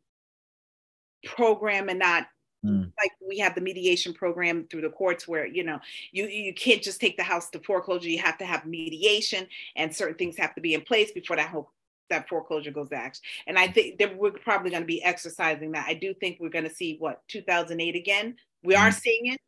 program 1.25 1.89
and 1.89 1.99
not 1.99 2.27
Mm. 2.63 2.91
like 3.01 3.11
we 3.27 3.39
have 3.39 3.55
the 3.55 3.61
mediation 3.61 4.13
program 4.13 4.67
through 4.69 4.81
the 4.81 4.89
courts 4.91 5.27
where 5.27 5.47
you 5.47 5.63
know 5.63 5.79
you 6.11 6.27
you 6.27 6.53
can't 6.53 6.83
just 6.83 7.01
take 7.01 7.17
the 7.17 7.23
house 7.23 7.49
to 7.49 7.59
foreclosure. 7.59 8.07
You 8.07 8.19
have 8.19 8.37
to 8.37 8.45
have 8.45 8.67
mediation 8.67 9.47
and 9.75 9.95
certain 9.95 10.15
things 10.15 10.37
have 10.37 10.53
to 10.53 10.61
be 10.61 10.75
in 10.75 10.81
place 10.81 11.11
before 11.11 11.37
that 11.37 11.49
whole 11.49 11.71
that 12.11 12.29
foreclosure 12.29 12.69
goes 12.69 12.89
to 12.89 12.95
action. 12.97 13.23
And 13.47 13.57
i 13.57 13.65
think 13.67 13.97
that 13.97 14.15
we're 14.15 14.29
probably 14.29 14.69
going 14.69 14.83
to 14.83 14.87
be 14.87 15.01
exercising 15.03 15.71
that. 15.71 15.87
I 15.87 15.95
do 15.95 16.13
think 16.13 16.37
we're 16.39 16.49
going 16.49 16.69
to 16.69 16.75
see 16.75 16.97
what 16.99 17.23
2008 17.29 17.95
again? 17.95 18.35
We 18.63 18.75
are 18.75 18.89
Mm. 18.89 18.99
seeing 19.01 19.25
it. 19.33 19.41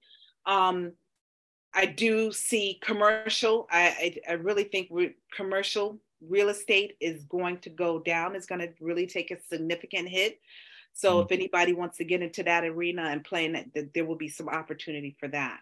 Um 0.47 0.93
i 1.75 1.85
do 1.85 2.31
see 2.31 2.79
commercial. 2.81 3.67
I 3.69 4.15
i, 4.27 4.31
I 4.31 4.33
really 4.33 4.63
think 4.63 4.87
we 4.89 5.13
commercial 5.35 5.99
real 6.27 6.49
estate 6.49 6.95
is 6.99 7.25
going 7.25 7.59
to 7.59 7.69
go 7.69 7.99
down. 7.99 8.35
Is 8.35 8.47
going 8.47 8.61
to 8.61 8.73
really 8.79 9.05
take 9.05 9.29
a 9.29 9.37
significant 9.51 10.09
hit 10.09 10.39
so 10.93 11.17
Mm. 11.17 11.25
if 11.25 11.31
anybody 11.31 11.73
wants 11.73 11.97
to 11.97 12.03
get 12.05 12.21
into 12.21 12.43
that 12.43 12.63
arena 12.63 13.03
and 13.03 13.23
play 13.23 13.45
in 13.45 13.55
it, 13.55 13.73
th- 13.73 13.89
there 13.93 14.05
will 14.05 14.15
be 14.15 14.29
some 14.29 14.49
opportunity 14.49 15.15
for 15.19 15.27
that. 15.29 15.59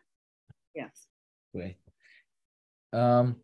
Yes. 0.76 1.08
Great. 1.54 1.78
Um, 2.94 3.38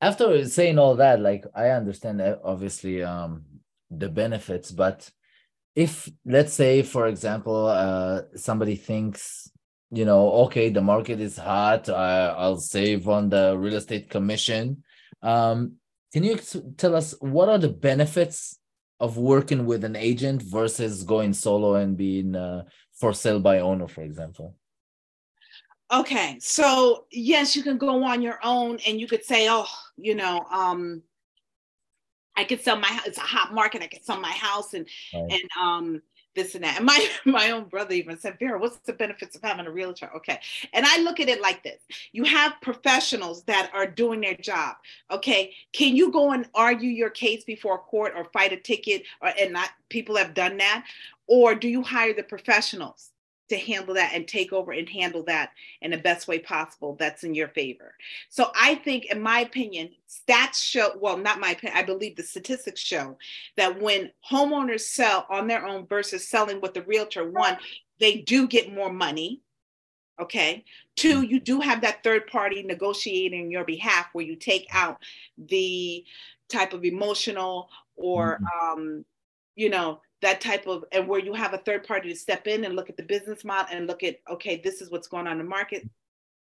after 0.00 0.44
saying 0.46 0.78
all 0.78 0.96
that, 0.96 1.20
like 1.20 1.44
I 1.54 1.70
understand 1.70 2.20
obviously 2.44 3.02
um 3.02 3.44
the 3.90 4.08
benefits, 4.08 4.70
but 4.70 5.10
if 5.74 6.08
let's 6.24 6.52
say, 6.54 6.82
for 6.82 7.06
example, 7.06 7.66
uh 7.66 8.22
somebody 8.34 8.76
thinks, 8.76 9.50
you 9.90 10.04
know, 10.04 10.32
okay, 10.44 10.70
the 10.70 10.80
market 10.82 11.20
is 11.20 11.36
hot, 11.36 11.88
I, 11.88 12.28
I'll 12.28 12.56
save 12.58 13.08
on 13.08 13.28
the 13.28 13.56
real 13.56 13.74
estate 13.76 14.10
commission. 14.10 14.82
Um, 15.22 15.76
can 16.12 16.24
you 16.24 16.34
ex- 16.34 16.56
tell 16.76 16.94
us 16.96 17.14
what 17.20 17.48
are 17.48 17.58
the 17.58 17.68
benefits 17.68 18.58
of 19.00 19.18
working 19.18 19.66
with 19.66 19.84
an 19.84 19.96
agent 19.96 20.42
versus 20.42 21.02
going 21.02 21.32
solo 21.32 21.74
and 21.74 21.96
being 21.96 22.34
uh, 22.34 22.64
for 22.92 23.12
sale 23.12 23.40
by 23.40 23.60
owner, 23.60 23.88
for 23.88 24.02
example? 24.02 24.56
Okay. 25.92 26.38
So 26.40 27.06
yes, 27.10 27.54
you 27.54 27.62
can 27.62 27.78
go 27.78 28.02
on 28.02 28.22
your 28.22 28.38
own 28.42 28.78
and 28.86 29.00
you 29.00 29.06
could 29.06 29.24
say, 29.24 29.48
oh, 29.48 29.66
you 29.96 30.14
know, 30.14 30.44
um, 30.50 31.02
I 32.36 32.44
could 32.44 32.60
sell 32.60 32.76
my 32.76 32.88
house. 32.88 33.06
It's 33.06 33.18
a 33.18 33.22
hot 33.22 33.54
market. 33.54 33.82
I 33.82 33.86
could 33.86 34.04
sell 34.04 34.20
my 34.20 34.32
house 34.32 34.74
and 34.74 34.86
Right. 35.14 35.32
and 35.32 35.50
um 35.60 36.02
this 36.36 36.54
and 36.54 36.62
that. 36.62 36.76
And 36.76 36.86
my 36.86 37.08
my 37.24 37.50
own 37.50 37.64
brother 37.64 37.94
even 37.94 38.16
said, 38.18 38.38
Vera, 38.38 38.58
what's 38.58 38.78
the 38.78 38.92
benefits 38.92 39.34
of 39.34 39.42
having 39.42 39.66
a 39.66 39.70
realtor? 39.70 40.08
Okay. 40.14 40.38
And 40.72 40.86
I 40.86 41.00
look 41.00 41.18
at 41.18 41.28
it 41.28 41.42
like 41.42 41.64
this. 41.64 41.80
You 42.12 42.22
have 42.24 42.60
professionals 42.62 43.42
that 43.44 43.70
are 43.74 43.86
doing 43.86 44.20
their 44.20 44.34
job. 44.34 44.76
Okay. 45.10 45.52
Can 45.72 45.96
you 45.96 46.12
go 46.12 46.30
and 46.30 46.48
argue 46.54 46.90
your 46.90 47.10
case 47.10 47.42
before 47.42 47.78
court 47.78 48.12
or 48.14 48.26
fight 48.26 48.52
a 48.52 48.56
ticket 48.56 49.02
or 49.20 49.32
and 49.40 49.52
not 49.52 49.70
people 49.88 50.16
have 50.16 50.34
done 50.34 50.58
that? 50.58 50.84
Or 51.26 51.56
do 51.56 51.68
you 51.68 51.82
hire 51.82 52.14
the 52.14 52.22
professionals? 52.22 53.10
To 53.48 53.56
handle 53.56 53.94
that 53.94 54.12
and 54.14 54.26
take 54.26 54.52
over 54.52 54.72
and 54.72 54.88
handle 54.88 55.22
that 55.24 55.50
in 55.80 55.90
the 55.92 55.98
best 55.98 56.26
way 56.26 56.38
possible 56.38 56.96
that's 56.98 57.24
in 57.24 57.34
your 57.34 57.48
favor. 57.48 57.94
So 58.28 58.50
I 58.54 58.74
think, 58.76 59.06
in 59.06 59.20
my 59.20 59.40
opinion, 59.40 59.90
stats 60.08 60.62
show, 60.62 60.92
well, 60.98 61.16
not 61.16 61.40
my 61.40 61.50
opinion, 61.50 61.78
I 61.78 61.82
believe 61.82 62.16
the 62.16 62.22
statistics 62.22 62.80
show 62.80 63.16
that 63.56 63.80
when 63.80 64.10
homeowners 64.30 64.80
sell 64.80 65.26
on 65.30 65.46
their 65.46 65.66
own 65.66 65.86
versus 65.86 66.28
selling 66.28 66.60
with 66.60 66.74
the 66.74 66.82
realtor, 66.82 67.30
one, 67.30 67.56
they 68.00 68.16
do 68.16 68.46
get 68.46 68.74
more 68.74 68.92
money. 68.92 69.42
Okay. 70.20 70.64
Two, 70.96 71.22
you 71.22 71.38
do 71.38 71.60
have 71.60 71.82
that 71.82 72.02
third 72.02 72.26
party 72.26 72.62
negotiating 72.62 73.44
on 73.44 73.50
your 73.50 73.64
behalf 73.64 74.06
where 74.12 74.24
you 74.24 74.34
take 74.34 74.66
out 74.72 74.98
the 75.36 76.04
type 76.48 76.72
of 76.72 76.84
emotional 76.84 77.68
or, 77.96 78.40
um, 78.62 79.04
you 79.56 79.68
know, 79.68 80.00
that 80.22 80.40
type 80.40 80.66
of 80.66 80.84
and 80.92 81.06
where 81.06 81.20
you 81.20 81.34
have 81.34 81.54
a 81.54 81.58
third 81.58 81.86
party 81.86 82.08
to 82.08 82.16
step 82.16 82.46
in 82.46 82.64
and 82.64 82.74
look 82.74 82.88
at 82.88 82.96
the 82.96 83.02
business 83.02 83.44
model 83.44 83.74
and 83.76 83.86
look 83.86 84.02
at 84.02 84.18
okay 84.30 84.60
this 84.62 84.80
is 84.80 84.90
what's 84.90 85.08
going 85.08 85.26
on 85.26 85.32
in 85.32 85.38
the 85.38 85.44
market 85.44 85.88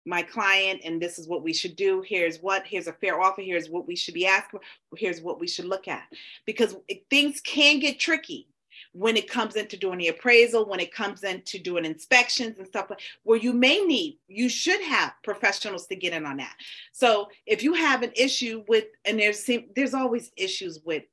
my 0.06 0.22
client 0.22 0.80
and 0.84 1.02
this 1.02 1.18
is 1.18 1.28
what 1.28 1.42
we 1.42 1.52
should 1.52 1.76
do. 1.76 2.02
Here's 2.06 2.38
what 2.38 2.64
here's 2.66 2.86
a 2.86 2.92
fair 2.92 3.20
offer. 3.20 3.42
Here's 3.42 3.68
what 3.68 3.86
we 3.86 3.96
should 3.96 4.14
be 4.14 4.26
asking 4.26 4.60
for, 4.60 4.96
here's 4.96 5.20
what 5.20 5.40
we 5.40 5.48
should 5.48 5.66
look 5.66 5.88
at. 5.88 6.04
Because 6.46 6.76
things 7.10 7.40
can 7.40 7.80
get 7.80 7.98
tricky 7.98 8.48
when 8.92 9.16
it 9.16 9.28
comes 9.28 9.56
into 9.56 9.76
doing 9.76 9.98
the 9.98 10.08
appraisal 10.08 10.66
when 10.66 10.80
it 10.80 10.92
comes 10.92 11.24
into 11.24 11.58
doing 11.58 11.84
inspections 11.84 12.58
and 12.58 12.66
stuff 12.66 12.90
like 12.90 13.00
where 13.22 13.38
you 13.38 13.54
may 13.54 13.80
need 13.80 14.18
you 14.28 14.50
should 14.50 14.80
have 14.82 15.12
professionals 15.24 15.86
to 15.86 15.96
get 15.96 16.12
in 16.12 16.24
on 16.24 16.36
that. 16.36 16.54
So 16.92 17.28
if 17.46 17.62
you 17.62 17.74
have 17.74 18.02
an 18.02 18.12
issue 18.14 18.64
with 18.68 18.84
and 19.04 19.18
there's 19.18 19.48
there's 19.74 19.94
always 19.94 20.30
issues 20.36 20.80
with 20.84 21.04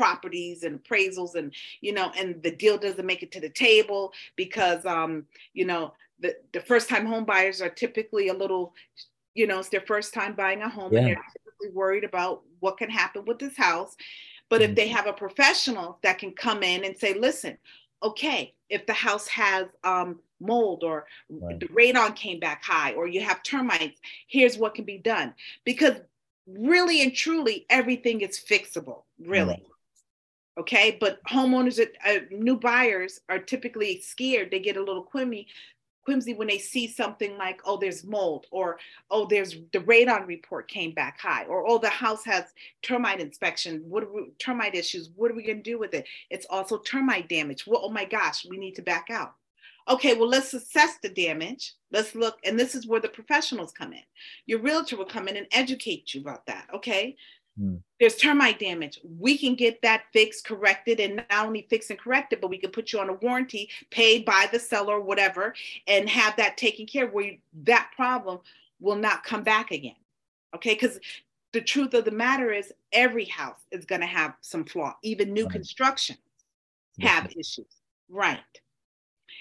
properties 0.00 0.62
and 0.62 0.82
appraisals 0.82 1.34
and 1.34 1.52
you 1.82 1.92
know 1.92 2.10
and 2.18 2.42
the 2.42 2.50
deal 2.62 2.78
doesn't 2.78 3.04
make 3.04 3.22
it 3.22 3.30
to 3.30 3.40
the 3.46 3.50
table 3.50 4.02
because 4.34 4.82
um 4.86 5.12
you 5.52 5.66
know 5.66 5.92
the, 6.20 6.34
the 6.54 6.60
first 6.70 6.88
time 6.88 7.04
home 7.04 7.26
buyers 7.26 7.60
are 7.60 7.68
typically 7.68 8.28
a 8.28 8.32
little 8.42 8.72
you 9.34 9.46
know 9.46 9.58
it's 9.58 9.68
their 9.68 9.82
first 9.92 10.14
time 10.14 10.34
buying 10.34 10.62
a 10.62 10.70
home 10.70 10.90
Yeah. 10.90 11.00
and 11.00 11.08
they're 11.08 11.24
typically 11.34 11.70
worried 11.80 12.04
about 12.04 12.40
what 12.60 12.78
can 12.78 12.88
happen 12.90 13.24
with 13.26 13.38
this 13.38 13.56
house. 13.56 13.94
But 14.48 14.62
if 14.62 14.74
they 14.74 14.88
have 14.88 15.06
a 15.06 15.12
professional 15.12 15.98
that 16.02 16.18
can 16.18 16.32
come 16.32 16.62
in 16.62 16.84
and 16.86 16.96
say 16.96 17.12
listen 17.28 17.58
okay 18.02 18.54
if 18.70 18.86
the 18.86 18.94
house 18.94 19.28
has 19.28 19.66
um 19.84 20.18
mold 20.40 20.82
or 20.82 21.06
Right. 21.28 21.60
the 21.60 21.68
radon 21.68 22.16
came 22.16 22.40
back 22.40 22.60
high 22.64 22.92
or 22.94 23.04
you 23.06 23.20
have 23.20 23.42
termites 23.42 23.98
here's 24.34 24.56
what 24.56 24.74
can 24.74 24.86
be 24.86 24.96
done. 25.14 25.34
Because 25.70 25.96
really 26.46 27.02
and 27.04 27.14
truly 27.14 27.66
everything 27.70 28.22
is 28.22 28.40
fixable 28.52 29.02
really 29.36 29.62
okay? 30.60 30.96
But 31.00 31.22
homeowners 31.24 31.80
uh, 31.80 32.20
new 32.30 32.56
buyers 32.56 33.20
are 33.28 33.38
typically 33.38 34.00
scared. 34.00 34.50
They 34.50 34.60
get 34.60 34.76
a 34.76 34.82
little 34.82 35.04
quimmy 35.04 35.46
quimsy 36.04 36.34
when 36.34 36.48
they 36.48 36.58
see 36.58 36.88
something 36.88 37.36
like 37.36 37.60
oh 37.64 37.76
there's 37.76 38.04
mold 38.04 38.46
or 38.50 38.78
oh 39.10 39.26
there's 39.26 39.56
the 39.72 39.78
radon 39.80 40.26
report 40.26 40.68
came 40.68 40.92
back 40.92 41.20
high 41.20 41.44
or 41.44 41.66
oh 41.68 41.78
the 41.78 41.88
house 41.88 42.24
has 42.24 42.44
termite 42.82 43.20
inspection. 43.20 43.82
What 43.88 44.12
we, 44.12 44.30
termite 44.38 44.74
issues? 44.74 45.10
What 45.14 45.30
are 45.30 45.34
we 45.34 45.44
going 45.44 45.62
to 45.62 45.70
do 45.70 45.78
with 45.78 45.94
it? 45.94 46.06
It's 46.30 46.46
also 46.50 46.78
termite 46.78 47.28
damage. 47.28 47.66
Well 47.66 47.82
oh 47.84 47.90
my 47.90 48.04
gosh 48.04 48.46
we 48.48 48.56
need 48.56 48.74
to 48.76 48.82
back 48.82 49.08
out. 49.10 49.34
Okay 49.88 50.14
well 50.14 50.28
let's 50.28 50.54
assess 50.54 50.98
the 51.02 51.10
damage. 51.10 51.74
Let's 51.92 52.14
look 52.14 52.38
and 52.44 52.58
this 52.58 52.74
is 52.74 52.86
where 52.86 53.00
the 53.00 53.08
professionals 53.08 53.72
come 53.72 53.92
in. 53.92 54.02
Your 54.46 54.60
realtor 54.60 54.96
will 54.96 55.04
come 55.04 55.28
in 55.28 55.36
and 55.36 55.46
educate 55.52 56.14
you 56.14 56.22
about 56.22 56.46
that 56.46 56.66
okay 56.74 57.16
Mm. 57.60 57.82
there's 57.98 58.16
termite 58.16 58.58
damage. 58.58 59.00
We 59.18 59.36
can 59.36 59.54
get 59.54 59.82
that 59.82 60.04
fixed, 60.12 60.46
corrected, 60.46 60.98
and 60.98 61.16
not 61.16 61.46
only 61.46 61.66
fixed 61.68 61.90
and 61.90 61.98
corrected, 61.98 62.40
but 62.40 62.48
we 62.48 62.56
can 62.56 62.70
put 62.70 62.92
you 62.92 63.00
on 63.00 63.10
a 63.10 63.14
warranty 63.14 63.68
paid 63.90 64.24
by 64.24 64.48
the 64.50 64.58
seller 64.58 64.94
or 64.94 65.00
whatever, 65.00 65.54
and 65.86 66.08
have 66.08 66.36
that 66.36 66.56
taken 66.56 66.86
care 66.86 67.04
of 67.04 67.12
where 67.12 67.24
you, 67.26 67.38
that 67.64 67.90
problem 67.94 68.38
will 68.80 68.96
not 68.96 69.24
come 69.24 69.42
back 69.42 69.72
again. 69.72 69.96
Okay, 70.54 70.72
because 70.74 70.98
the 71.52 71.60
truth 71.60 71.92
of 71.94 72.04
the 72.04 72.10
matter 72.10 72.50
is 72.52 72.72
every 72.92 73.26
house 73.26 73.60
is 73.70 73.84
going 73.84 74.00
to 74.00 74.06
have 74.06 74.34
some 74.40 74.64
flaw. 74.64 74.94
Even 75.02 75.32
new 75.32 75.44
Right. 75.44 75.52
construction 75.52 76.16
have 77.00 77.26
issues. 77.36 77.66
Right. 78.08 78.38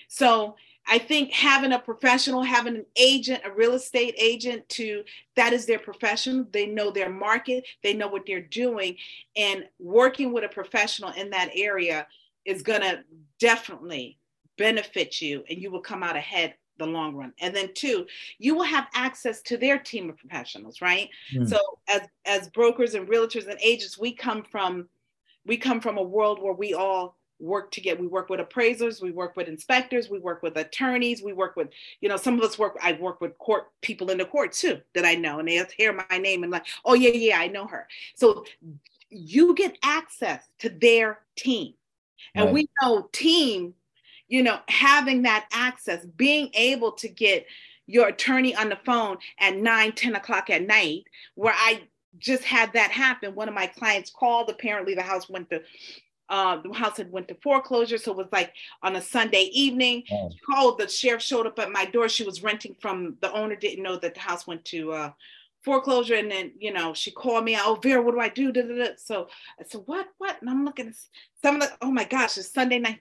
So 0.07 0.55
I 0.87 0.97
think 0.97 1.31
having 1.31 1.71
a 1.71 1.79
professional, 1.79 2.41
having 2.41 2.75
an 2.75 2.85
agent, 2.95 3.41
a 3.45 3.51
real 3.51 3.73
estate 3.73 4.15
agent 4.17 4.67
to 4.69 5.03
that 5.35 5.53
is 5.53 5.65
their 5.65 5.79
profession. 5.79 6.47
They 6.51 6.65
know 6.65 6.89
their 6.89 7.09
market, 7.09 7.65
they 7.83 7.93
know 7.93 8.07
what 8.07 8.25
they're 8.25 8.41
doing. 8.41 8.95
And 9.35 9.65
working 9.79 10.33
with 10.33 10.43
a 10.43 10.49
professional 10.49 11.11
in 11.11 11.29
that 11.29 11.51
area 11.53 12.07
is 12.45 12.63
gonna 12.63 13.03
definitely 13.39 14.17
benefit 14.57 15.21
you 15.21 15.43
and 15.49 15.61
you 15.61 15.71
will 15.71 15.81
come 15.81 16.03
out 16.03 16.15
ahead 16.15 16.55
the 16.79 16.85
long 16.85 17.13
run. 17.13 17.33
And 17.39 17.55
then 17.55 17.69
two, 17.75 18.07
you 18.39 18.55
will 18.55 18.63
have 18.63 18.87
access 18.95 19.41
to 19.43 19.57
their 19.57 19.77
team 19.77 20.09
of 20.09 20.17
professionals, 20.17 20.81
right? 20.81 21.09
Mm. 21.33 21.47
So 21.47 21.59
as 21.87 22.01
as 22.25 22.49
brokers 22.49 22.95
and 22.95 23.07
realtors 23.07 23.47
and 23.47 23.59
agents, 23.61 23.99
we 23.99 24.13
come 24.13 24.43
from 24.43 24.87
we 25.45 25.57
come 25.57 25.81
from 25.81 25.97
a 25.97 26.03
world 26.03 26.41
where 26.41 26.53
we 26.53 26.73
all 26.73 27.18
work 27.39 27.71
together. 27.71 28.01
We 28.01 28.07
work 28.07 28.29
with 28.29 28.39
appraisers, 28.39 29.01
we 29.01 29.11
work 29.11 29.35
with 29.35 29.47
inspectors, 29.47 30.09
we 30.09 30.19
work 30.19 30.43
with 30.43 30.57
attorneys, 30.57 31.21
we 31.21 31.33
work 31.33 31.55
with, 31.55 31.69
you 32.01 32.09
know, 32.09 32.17
some 32.17 32.37
of 32.37 32.43
us 32.43 32.59
work, 32.59 32.77
I 32.81 32.93
work 32.93 33.21
with 33.21 33.37
court 33.37 33.71
people 33.81 34.11
in 34.11 34.17
the 34.17 34.25
court 34.25 34.51
too 34.51 34.81
that 34.93 35.05
I 35.05 35.15
know, 35.15 35.39
and 35.39 35.47
they 35.47 35.63
hear 35.77 35.93
my 35.93 36.17
name 36.17 36.43
and 36.43 36.51
like, 36.51 36.65
oh 36.85 36.93
yeah, 36.93 37.11
yeah, 37.11 37.39
I 37.39 37.47
know 37.47 37.65
her. 37.67 37.87
So 38.15 38.45
you 39.09 39.55
get 39.55 39.77
access 39.83 40.43
to 40.59 40.69
their 40.69 41.19
team. 41.35 41.73
And 42.35 42.45
Right. 42.45 42.53
we 42.53 42.69
know 42.81 43.09
team, 43.11 43.73
you 44.27 44.43
know, 44.43 44.59
having 44.67 45.23
that 45.23 45.47
access, 45.51 46.05
being 46.05 46.51
able 46.53 46.91
to 46.93 47.07
get 47.07 47.45
your 47.87 48.09
attorney 48.09 48.55
on 48.55 48.69
the 48.69 48.77
phone 48.85 49.17
at 49.39 49.55
9, 49.55 49.93
10 49.93 50.15
o'clock 50.15 50.49
at 50.51 50.61
night, 50.61 51.05
where 51.33 51.55
I 51.57 51.81
just 52.19 52.43
had 52.43 52.71
that 52.73 52.91
happen. 52.91 53.33
One 53.33 53.47
of 53.47 53.55
my 53.55 53.65
clients 53.65 54.11
called. 54.11 54.49
Apparently, 54.49 54.93
the 54.93 55.01
house 55.01 55.29
went 55.29 55.49
to 55.49 55.63
uh, 56.29 56.61
the 56.61 56.71
house 56.73 56.97
had 56.97 57.11
went 57.11 57.27
to 57.29 57.35
foreclosure, 57.35 57.97
so 57.97 58.11
it 58.11 58.17
was 58.17 58.27
like 58.31 58.53
on 58.83 58.95
a 58.95 59.01
Sunday 59.01 59.49
evening. 59.53 60.03
Oh. 60.11 60.29
She 60.31 60.39
called. 60.39 60.79
The 60.79 60.87
sheriff 60.87 61.21
showed 61.21 61.47
up 61.47 61.59
at 61.59 61.71
my 61.71 61.85
door. 61.85 62.09
She 62.09 62.23
was 62.23 62.43
renting 62.43 62.75
from 62.79 63.17
the 63.21 63.31
owner. 63.33 63.55
Didn't 63.55 63.83
know 63.83 63.97
that 63.97 64.13
the 64.13 64.19
house 64.19 64.47
went 64.47 64.63
to 64.65 64.91
uh, 64.91 65.11
foreclosure 65.63 66.15
and 66.15 66.31
then 66.31 66.51
you 66.57 66.71
know 66.71 66.93
she 66.93 67.11
called 67.11 67.43
me 67.43 67.57
oh 67.59 67.75
vera 67.75 68.01
what 68.01 68.13
do 68.13 68.19
i 68.19 68.29
do 68.29 68.51
da, 68.51 68.61
da, 68.61 68.75
da. 68.75 68.89
so 68.97 69.27
i 69.59 69.63
said 69.63 69.81
what 69.85 70.07
what 70.17 70.39
and 70.39 70.49
i'm 70.49 70.63
looking 70.63 70.87
at 70.87 70.93
some 71.41 71.55
of 71.55 71.61
the 71.61 71.77
oh 71.81 71.91
my 71.91 72.05
gosh 72.05 72.37
it's 72.37 72.53
sunday 72.53 72.79
night 72.79 72.99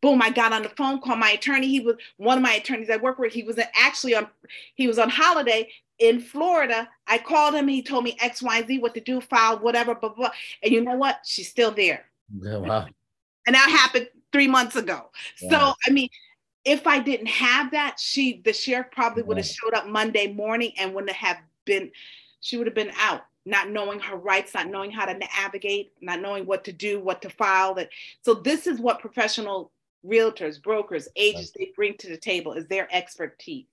boom 0.00 0.22
i 0.22 0.30
got 0.30 0.52
on 0.52 0.62
the 0.62 0.68
phone 0.70 1.00
called 1.00 1.18
my 1.18 1.30
attorney 1.30 1.66
he 1.66 1.80
was 1.80 1.96
one 2.18 2.38
of 2.38 2.42
my 2.42 2.54
attorneys 2.54 2.88
i 2.88 2.96
work 2.96 3.18
with 3.18 3.32
he 3.32 3.42
was 3.42 3.58
actually 3.74 4.14
on 4.14 4.28
he 4.76 4.86
was 4.86 4.98
on 4.98 5.08
holiday 5.08 5.68
in 5.98 6.20
florida 6.20 6.88
i 7.08 7.18
called 7.18 7.54
him 7.54 7.66
he 7.66 7.82
told 7.82 8.04
me 8.04 8.16
xyz 8.22 8.80
what 8.80 8.94
to 8.94 9.00
do 9.00 9.20
file 9.20 9.58
whatever 9.58 9.94
blah 9.94 10.14
blah 10.14 10.30
and 10.62 10.72
you 10.72 10.80
know 10.80 10.94
what 10.94 11.18
she's 11.24 11.48
still 11.48 11.72
there 11.72 12.04
oh, 12.46 12.60
wow. 12.60 12.86
and 13.46 13.54
that 13.54 13.70
happened 13.70 14.08
three 14.32 14.48
months 14.48 14.76
ago 14.76 15.10
so 15.36 15.74
i 15.86 15.90
mean 15.90 16.08
if 16.64 16.86
I 16.86 16.98
didn't 16.98 17.26
have 17.26 17.70
that, 17.72 17.98
she 17.98 18.42
the 18.44 18.52
sheriff 18.52 18.88
probably 18.92 19.22
would 19.22 19.36
have 19.36 19.46
showed 19.46 19.74
up 19.74 19.86
Monday 19.86 20.32
morning 20.32 20.72
and 20.78 20.94
wouldn't 20.94 21.12
have 21.12 21.38
been, 21.64 21.90
she 22.40 22.56
would 22.56 22.66
have 22.66 22.74
been 22.74 22.92
out, 22.98 23.22
not 23.46 23.70
knowing 23.70 23.98
her 24.00 24.16
rights, 24.16 24.54
not 24.54 24.68
knowing 24.68 24.90
how 24.90 25.06
to 25.06 25.14
navigate, 25.14 25.92
not 26.00 26.20
knowing 26.20 26.44
what 26.44 26.64
to 26.64 26.72
do, 26.72 27.00
what 27.00 27.22
to 27.22 27.30
file. 27.30 27.74
That 27.74 27.88
so 28.22 28.34
this 28.34 28.66
is 28.66 28.78
what 28.78 29.00
professional 29.00 29.72
realtors, 30.04 30.62
brokers, 30.62 31.08
agents 31.16 31.52
they 31.56 31.72
bring 31.74 31.96
to 31.98 32.08
the 32.08 32.16
table 32.16 32.52
is 32.52 32.66
their 32.66 32.88
expertise, 32.94 33.66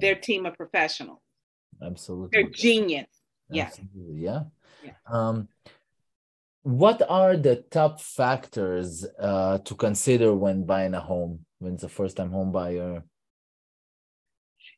their 0.00 0.16
team 0.16 0.44
of 0.46 0.56
professionals. 0.56 1.20
Absolutely. 1.80 2.30
They're 2.32 2.50
genius. 2.50 3.08
Yes. 3.48 3.78
Yeah. 3.94 4.42
yeah. 4.82 4.92
Um, 5.08 5.46
what 6.66 7.00
are 7.08 7.36
the 7.36 7.56
top 7.70 8.00
factors 8.00 9.06
uh, 9.20 9.58
to 9.58 9.74
consider 9.76 10.34
when 10.34 10.64
buying 10.64 10.94
a 10.94 11.00
home? 11.00 11.46
when 11.58 11.74
it's 11.74 11.82
a 11.82 11.88
first 11.88 12.16
time 12.16 12.30
home 12.30 12.52
buyer? 12.52 13.02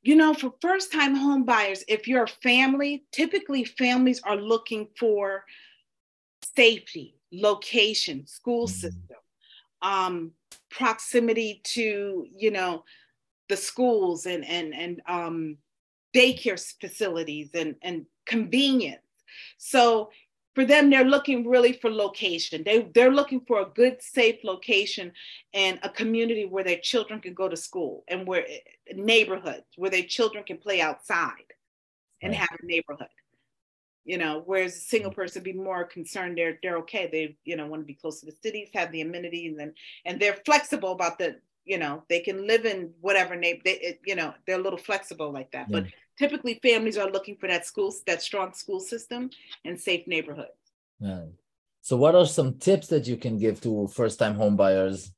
You 0.02 0.16
know, 0.16 0.32
for 0.32 0.54
first 0.60 0.92
time 0.92 1.14
home 1.14 1.44
buyers, 1.44 1.82
if 1.88 2.06
you're 2.06 2.24
a 2.24 2.28
family, 2.28 3.04
typically 3.10 3.64
families 3.64 4.20
are 4.22 4.36
looking 4.36 4.88
for 4.98 5.44
safety, 6.54 7.16
location, 7.32 8.26
school 8.26 8.66
mm-hmm. 8.66 8.74
system, 8.74 9.16
um, 9.82 10.32
proximity 10.70 11.60
to, 11.64 12.26
you 12.36 12.50
know, 12.50 12.84
the 13.48 13.56
schools 13.56 14.26
and 14.26 14.44
and 14.44 14.74
and 14.74 15.00
um, 15.08 15.56
daycare 16.14 16.62
facilities 16.80 17.50
and 17.54 17.74
and 17.82 18.06
convenience. 18.26 19.02
So 19.56 20.10
for 20.58 20.64
them 20.64 20.90
they're 20.90 21.04
looking 21.04 21.46
really 21.46 21.72
for 21.72 21.88
location. 21.88 22.64
They 22.64 22.90
they're 22.92 23.12
looking 23.12 23.42
for 23.46 23.60
a 23.60 23.70
good 23.76 24.02
safe 24.02 24.42
location 24.42 25.12
and 25.54 25.78
a 25.84 25.88
community 25.88 26.46
where 26.46 26.64
their 26.64 26.78
children 26.78 27.20
can 27.20 27.32
go 27.32 27.48
to 27.48 27.56
school 27.56 28.02
and 28.08 28.26
where 28.26 28.44
neighborhoods 28.92 29.66
where 29.76 29.92
their 29.92 30.02
children 30.02 30.42
can 30.42 30.58
play 30.58 30.80
outside 30.80 31.46
and 32.22 32.32
right. 32.32 32.40
have 32.40 32.58
a 32.60 32.66
neighborhood. 32.66 33.06
You 34.04 34.18
know 34.18 34.42
whereas 34.46 34.74
a 34.74 34.80
single 34.80 35.12
mm-hmm. 35.12 35.20
person 35.20 35.44
be 35.44 35.52
more 35.52 35.84
concerned 35.84 36.36
they're 36.36 36.58
they're 36.60 36.78
okay. 36.78 37.08
They 37.12 37.36
you 37.44 37.54
know 37.54 37.68
want 37.68 37.82
to 37.82 37.86
be 37.86 37.94
close 37.94 38.18
to 38.18 38.26
the 38.26 38.32
cities 38.42 38.70
have 38.74 38.90
the 38.90 39.02
amenities 39.02 39.58
and 39.60 39.72
and 40.06 40.18
they're 40.18 40.40
flexible 40.44 40.90
about 40.90 41.18
the 41.18 41.36
you 41.68 41.78
know 41.78 42.02
they 42.08 42.20
can 42.20 42.46
live 42.46 42.64
in 42.64 42.90
whatever 43.00 43.36
name 43.36 43.60
they 43.64 43.98
you 44.04 44.16
know 44.16 44.32
they're 44.46 44.58
a 44.58 44.62
little 44.62 44.78
flexible 44.78 45.30
like 45.30 45.50
that 45.52 45.66
yeah. 45.68 45.80
but 45.80 45.84
typically 46.18 46.58
families 46.62 46.96
are 46.96 47.10
looking 47.10 47.36
for 47.36 47.46
that 47.46 47.66
school 47.66 47.94
that 48.06 48.22
strong 48.22 48.52
school 48.52 48.80
system 48.80 49.30
and 49.64 49.78
safe 49.78 50.06
neighborhoods 50.06 50.72
yeah. 50.98 51.24
so 51.82 51.96
what 51.96 52.14
are 52.14 52.26
some 52.26 52.54
tips 52.54 52.88
that 52.88 53.06
you 53.06 53.16
can 53.16 53.38
give 53.38 53.60
to 53.60 53.86
first 53.88 54.18
time 54.18 54.34
homebuyers 54.34 55.10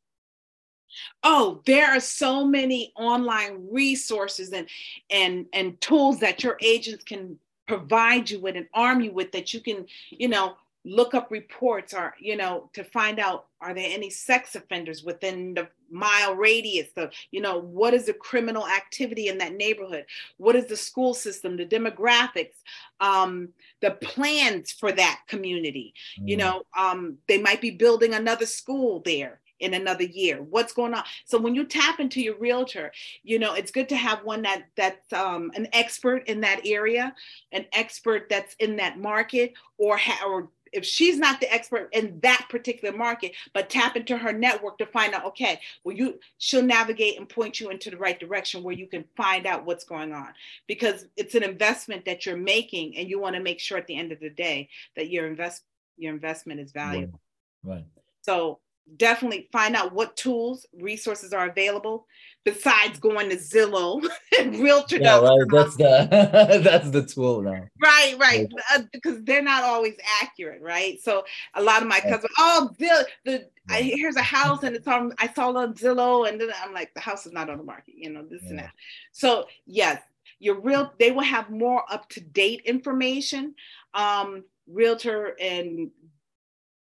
oh 1.22 1.62
there 1.66 1.86
are 1.86 2.00
so 2.00 2.44
many 2.44 2.92
online 2.96 3.68
resources 3.70 4.52
and 4.52 4.68
and 5.10 5.46
and 5.52 5.80
tools 5.80 6.18
that 6.18 6.42
your 6.42 6.58
agents 6.60 7.04
can 7.04 7.38
provide 7.68 8.28
you 8.28 8.40
with 8.40 8.56
and 8.56 8.66
arm 8.74 9.00
you 9.00 9.12
with 9.12 9.30
that 9.30 9.54
you 9.54 9.60
can 9.60 9.86
you 10.10 10.28
know 10.28 10.56
look 10.84 11.14
up 11.14 11.30
reports 11.30 11.92
or 11.92 12.14
you 12.18 12.36
know 12.36 12.70
to 12.72 12.82
find 12.82 13.18
out 13.18 13.46
are 13.60 13.74
there 13.74 13.90
any 13.90 14.08
sex 14.08 14.54
offenders 14.54 15.04
within 15.04 15.52
the 15.52 15.68
mile 15.90 16.34
radius 16.34 16.88
of 16.96 17.10
you 17.30 17.40
know 17.40 17.58
what 17.58 17.92
is 17.92 18.06
the 18.06 18.14
criminal 18.14 18.66
activity 18.66 19.28
in 19.28 19.38
that 19.38 19.54
neighborhood? 19.54 20.06
What 20.38 20.56
is 20.56 20.66
the 20.66 20.76
school 20.76 21.12
system 21.12 21.56
the 21.56 21.66
demographics 21.66 22.56
um, 23.00 23.50
the 23.80 23.92
plans 23.92 24.72
for 24.72 24.92
that 24.92 25.20
community? 25.28 25.92
Mm. 26.18 26.28
you 26.28 26.36
know 26.38 26.62
um, 26.78 27.18
they 27.28 27.38
might 27.38 27.60
be 27.60 27.70
building 27.70 28.14
another 28.14 28.46
school 28.46 29.02
there 29.04 29.40
in 29.58 29.74
another 29.74 30.04
year. 30.04 30.40
What's 30.42 30.72
going 30.72 30.94
on? 30.94 31.04
So 31.26 31.38
when 31.38 31.54
you 31.54 31.64
tap 31.64 32.00
into 32.00 32.22
your 32.22 32.38
realtor 32.38 32.90
you 33.22 33.38
know 33.38 33.52
it's 33.52 33.70
good 33.70 33.90
to 33.90 33.96
have 33.96 34.24
one 34.24 34.40
that 34.42 34.64
that's 34.76 35.12
um, 35.12 35.50
an 35.54 35.68
expert 35.74 36.26
in 36.26 36.40
that 36.40 36.62
area 36.64 37.14
an 37.52 37.66
expert 37.74 38.28
that's 38.30 38.54
in 38.58 38.76
that 38.76 38.98
market 38.98 39.52
or 39.76 39.98
ha- 39.98 40.26
or 40.26 40.48
if 40.72 40.84
she's 40.84 41.18
not 41.18 41.40
the 41.40 41.52
expert 41.52 41.88
in 41.92 42.18
that 42.20 42.46
particular 42.48 42.96
market, 42.96 43.32
but 43.52 43.70
tap 43.70 43.96
into 43.96 44.16
her 44.16 44.32
network 44.32 44.78
to 44.78 44.86
find 44.86 45.14
out, 45.14 45.24
okay, 45.24 45.60
well, 45.84 45.96
you 45.96 46.18
she'll 46.38 46.62
navigate 46.62 47.18
and 47.18 47.28
point 47.28 47.60
you 47.60 47.70
into 47.70 47.90
the 47.90 47.96
right 47.96 48.18
direction 48.18 48.62
where 48.62 48.74
you 48.74 48.86
can 48.86 49.04
find 49.16 49.46
out 49.46 49.64
what's 49.64 49.84
going 49.84 50.12
on. 50.12 50.28
Because 50.66 51.06
it's 51.16 51.34
an 51.34 51.42
investment 51.42 52.04
that 52.04 52.26
you're 52.26 52.36
making, 52.36 52.96
and 52.96 53.08
you 53.08 53.20
want 53.20 53.36
to 53.36 53.42
make 53.42 53.60
sure 53.60 53.78
at 53.78 53.86
the 53.86 53.96
end 53.96 54.12
of 54.12 54.20
the 54.20 54.30
day 54.30 54.68
that 54.96 55.10
your 55.10 55.26
invest 55.26 55.62
your 55.96 56.14
investment 56.14 56.60
is 56.60 56.72
valuable. 56.72 57.20
Right. 57.62 57.76
right. 57.76 57.84
So 58.22 58.60
definitely 58.96 59.48
find 59.52 59.76
out 59.76 59.92
what 59.92 60.16
tools, 60.16 60.66
resources 60.72 61.32
are 61.32 61.48
available 61.48 62.06
besides 62.44 62.98
going 62.98 63.28
to 63.28 63.36
Zillow 63.36 64.04
and 64.38 64.56
Realtor. 64.58 64.98
Yeah, 64.98 65.20
right. 65.20 65.38
That's 65.50 65.76
the 65.76 66.08
that's 66.64 66.90
the 66.90 67.04
tool 67.04 67.42
now. 67.42 67.64
Right, 67.82 68.16
right. 68.18 68.48
Uh, 68.72 68.82
because 68.92 69.22
they're 69.24 69.42
not 69.42 69.62
always 69.62 69.94
accurate, 70.22 70.62
right? 70.62 71.00
So 71.00 71.24
a 71.54 71.62
lot 71.62 71.82
of 71.82 71.88
my 71.88 72.00
cousins, 72.00 72.32
oh, 72.38 72.70
Zillow, 72.80 73.04
the 73.24 73.48
I, 73.68 73.82
here's 73.82 74.16
a 74.16 74.22
house 74.22 74.62
and 74.62 74.74
it's 74.74 74.88
on. 74.88 75.12
I 75.18 75.28
saw 75.28 75.52
on 75.52 75.74
Zillow, 75.74 76.28
and 76.28 76.40
then 76.40 76.50
I'm 76.62 76.74
like, 76.74 76.92
the 76.94 77.00
house 77.00 77.26
is 77.26 77.32
not 77.32 77.50
on 77.50 77.58
the 77.58 77.64
market, 77.64 77.94
you 77.96 78.10
know, 78.10 78.24
this 78.24 78.42
yeah. 78.42 78.50
and 78.50 78.58
that. 78.60 78.72
So 79.12 79.46
yes, 79.66 80.02
your 80.38 80.60
real 80.60 80.92
they 80.98 81.12
will 81.12 81.22
have 81.22 81.50
more 81.50 81.84
up 81.90 82.08
to 82.10 82.20
date 82.20 82.62
information. 82.64 83.54
Um, 83.94 84.44
Realtor 84.66 85.36
and 85.40 85.90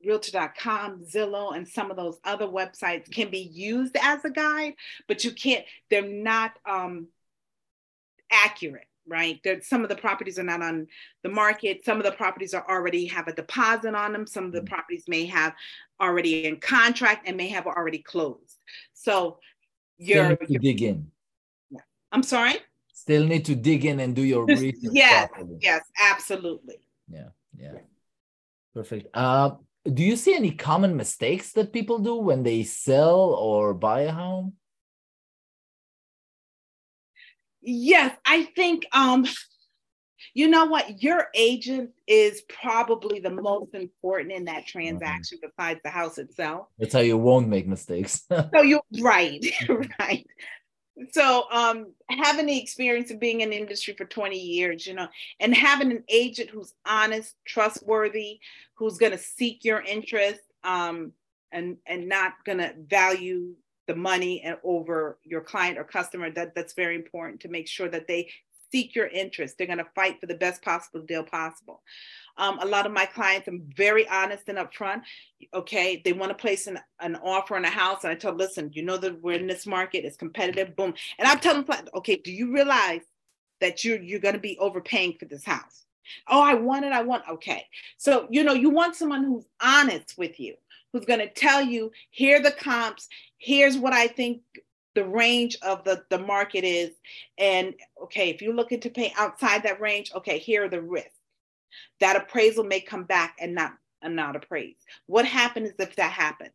realtor.com, 0.04 1.04
Zillow, 1.04 1.56
and 1.56 1.66
some 1.66 1.90
of 1.90 1.96
those 1.96 2.18
other 2.24 2.46
websites 2.46 3.10
can 3.10 3.30
be 3.30 3.40
used 3.40 3.96
as 4.00 4.24
a 4.24 4.30
guide, 4.30 4.74
but 5.06 5.24
you 5.24 5.32
can't, 5.32 5.64
they're 5.90 6.02
not 6.02 6.52
um, 6.66 7.08
accurate, 8.30 8.86
right? 9.06 9.40
There, 9.42 9.60
some 9.62 9.82
of 9.82 9.88
the 9.88 9.96
properties 9.96 10.38
are 10.38 10.44
not 10.44 10.62
on 10.62 10.86
the 11.22 11.28
market. 11.28 11.84
Some 11.84 11.98
of 11.98 12.04
the 12.04 12.12
properties 12.12 12.54
are 12.54 12.64
already 12.68 13.06
have 13.06 13.28
a 13.28 13.32
deposit 13.32 13.94
on 13.94 14.12
them. 14.12 14.26
Some 14.26 14.44
of 14.44 14.52
the 14.52 14.60
mm-hmm. 14.60 14.66
properties 14.66 15.04
may 15.08 15.26
have 15.26 15.54
already 16.00 16.46
in 16.46 16.58
contract 16.58 17.26
and 17.26 17.36
may 17.36 17.48
have 17.48 17.66
already 17.66 17.98
closed. 17.98 18.56
So 18.94 19.38
you're, 19.96 20.24
Still 20.24 20.36
need 20.40 20.54
to 20.54 20.58
dig 20.60 20.82
in. 20.82 21.10
Yeah. 21.70 21.80
I'm 22.12 22.22
sorry? 22.22 22.56
Still 22.92 23.26
need 23.26 23.44
to 23.46 23.54
dig 23.54 23.84
in 23.84 24.00
and 24.00 24.14
do 24.14 24.22
your 24.22 24.44
research. 24.46 24.74
yes, 24.82 25.28
properly. 25.28 25.58
yes, 25.60 25.82
absolutely. 26.00 26.76
Yeah, 27.08 27.28
yeah. 27.56 27.72
Perfect. 28.74 29.08
Uh, 29.14 29.52
do 29.94 30.02
you 30.02 30.16
see 30.16 30.34
any 30.34 30.50
common 30.50 30.96
mistakes 30.96 31.52
that 31.52 31.72
people 31.72 31.98
do 31.98 32.16
when 32.16 32.42
they 32.42 32.62
sell 32.62 33.20
or 33.34 33.74
buy 33.74 34.02
a 34.02 34.12
home? 34.12 34.54
Yes, 37.60 38.16
I 38.24 38.44
think 38.44 38.86
um 38.92 39.26
you 40.34 40.48
know 40.48 40.66
what 40.66 41.02
your 41.02 41.28
agent 41.34 41.90
is 42.06 42.42
probably 42.42 43.20
the 43.20 43.30
most 43.30 43.74
important 43.74 44.32
in 44.32 44.44
that 44.44 44.66
mm-hmm. 44.66 44.78
transaction 44.78 45.38
mm-hmm. 45.38 45.48
besides 45.56 45.80
the 45.84 45.90
house 45.90 46.18
itself. 46.18 46.68
That's 46.78 46.92
how 46.92 47.00
you 47.00 47.18
won't 47.18 47.48
make 47.48 47.66
mistakes. 47.66 48.24
so 48.54 48.62
you 48.62 48.80
right, 49.00 49.44
right 50.00 50.26
so 51.10 51.44
um 51.52 51.92
having 52.08 52.46
the 52.46 52.60
experience 52.60 53.10
of 53.10 53.20
being 53.20 53.40
in 53.40 53.50
the 53.50 53.56
industry 53.56 53.94
for 53.94 54.04
20 54.04 54.38
years 54.38 54.86
you 54.86 54.94
know 54.94 55.08
and 55.40 55.54
having 55.54 55.90
an 55.90 56.04
agent 56.08 56.50
who's 56.50 56.74
honest 56.86 57.34
trustworthy 57.44 58.40
who's 58.74 58.98
going 58.98 59.12
to 59.12 59.18
seek 59.18 59.64
your 59.64 59.80
interest 59.82 60.40
um 60.64 61.12
and 61.52 61.76
and 61.86 62.08
not 62.08 62.32
going 62.44 62.58
to 62.58 62.72
value 62.88 63.54
the 63.86 63.94
money 63.94 64.42
and 64.42 64.56
over 64.64 65.18
your 65.24 65.40
client 65.40 65.78
or 65.78 65.84
customer 65.84 66.30
that 66.30 66.54
that's 66.54 66.74
very 66.74 66.94
important 66.94 67.40
to 67.40 67.48
make 67.48 67.66
sure 67.66 67.88
that 67.88 68.06
they 68.06 68.30
seek 68.70 68.94
your 68.94 69.06
interest 69.06 69.56
they're 69.56 69.66
going 69.66 69.78
to 69.78 69.86
fight 69.94 70.20
for 70.20 70.26
the 70.26 70.34
best 70.34 70.62
possible 70.62 71.00
deal 71.00 71.22
possible 71.22 71.82
um, 72.38 72.60
a 72.60 72.66
lot 72.66 72.86
of 72.86 72.92
my 72.92 73.04
clients, 73.04 73.48
I'm 73.48 73.68
very 73.76 74.08
honest 74.08 74.48
and 74.48 74.58
upfront. 74.58 75.02
Okay, 75.52 76.00
they 76.04 76.12
want 76.12 76.30
to 76.30 76.36
place 76.36 76.68
an, 76.68 76.78
an 77.00 77.16
offer 77.16 77.56
on 77.56 77.64
a 77.64 77.70
house, 77.70 78.04
and 78.04 78.12
I 78.12 78.14
tell 78.14 78.30
them, 78.30 78.38
listen, 78.38 78.70
you 78.72 78.82
know 78.82 78.96
that 78.96 79.20
we're 79.20 79.38
in 79.38 79.48
this 79.48 79.66
market, 79.66 80.04
it's 80.04 80.16
competitive, 80.16 80.76
boom. 80.76 80.94
And 81.18 81.28
I 81.28 81.34
tell 81.34 81.60
them, 81.60 81.66
okay, 81.96 82.16
do 82.16 82.32
you 82.32 82.52
realize 82.52 83.02
that 83.60 83.84
you're 83.84 84.00
you're 84.00 84.20
going 84.20 84.36
to 84.36 84.40
be 84.40 84.56
overpaying 84.58 85.16
for 85.18 85.24
this 85.24 85.44
house? 85.44 85.84
Oh, 86.28 86.40
I 86.40 86.54
want 86.54 86.84
it, 86.84 86.92
I 86.92 87.02
want. 87.02 87.24
Okay, 87.28 87.66
so 87.96 88.28
you 88.30 88.44
know 88.44 88.54
you 88.54 88.70
want 88.70 88.94
someone 88.94 89.24
who's 89.24 89.46
honest 89.60 90.16
with 90.16 90.38
you, 90.38 90.54
who's 90.92 91.04
going 91.04 91.20
to 91.20 91.28
tell 91.28 91.60
you, 91.60 91.90
here 92.10 92.40
the 92.40 92.52
comps, 92.52 93.08
here's 93.38 93.76
what 93.76 93.92
I 93.92 94.06
think 94.06 94.42
the 94.98 95.06
range 95.06 95.56
of 95.62 95.84
the, 95.84 96.04
the 96.10 96.18
market 96.18 96.64
is. 96.64 96.90
And 97.38 97.72
okay, 98.02 98.30
if 98.30 98.42
you're 98.42 98.52
looking 98.52 98.80
to 98.80 98.90
pay 98.90 99.12
outside 99.16 99.62
that 99.62 99.80
range, 99.80 100.10
okay, 100.12 100.38
here 100.38 100.64
are 100.64 100.68
the 100.68 100.82
risks. 100.82 101.12
That 102.00 102.16
appraisal 102.16 102.64
may 102.64 102.80
come 102.80 103.04
back 103.04 103.36
and 103.40 103.54
not 103.54 103.74
and 104.02 104.16
not 104.16 104.34
appraised. 104.34 104.84
What 105.06 105.24
happens 105.24 105.70
if 105.78 105.94
that 105.94 106.10
happens? 106.10 106.50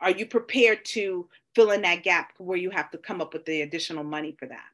Are 0.00 0.10
you 0.10 0.24
prepared 0.24 0.86
to 0.86 1.28
fill 1.54 1.72
in 1.72 1.82
that 1.82 2.02
gap 2.02 2.32
where 2.38 2.56
you 2.56 2.70
have 2.70 2.90
to 2.92 2.98
come 2.98 3.20
up 3.20 3.34
with 3.34 3.44
the 3.44 3.60
additional 3.60 4.04
money 4.04 4.34
for 4.38 4.46
that? 4.46 4.64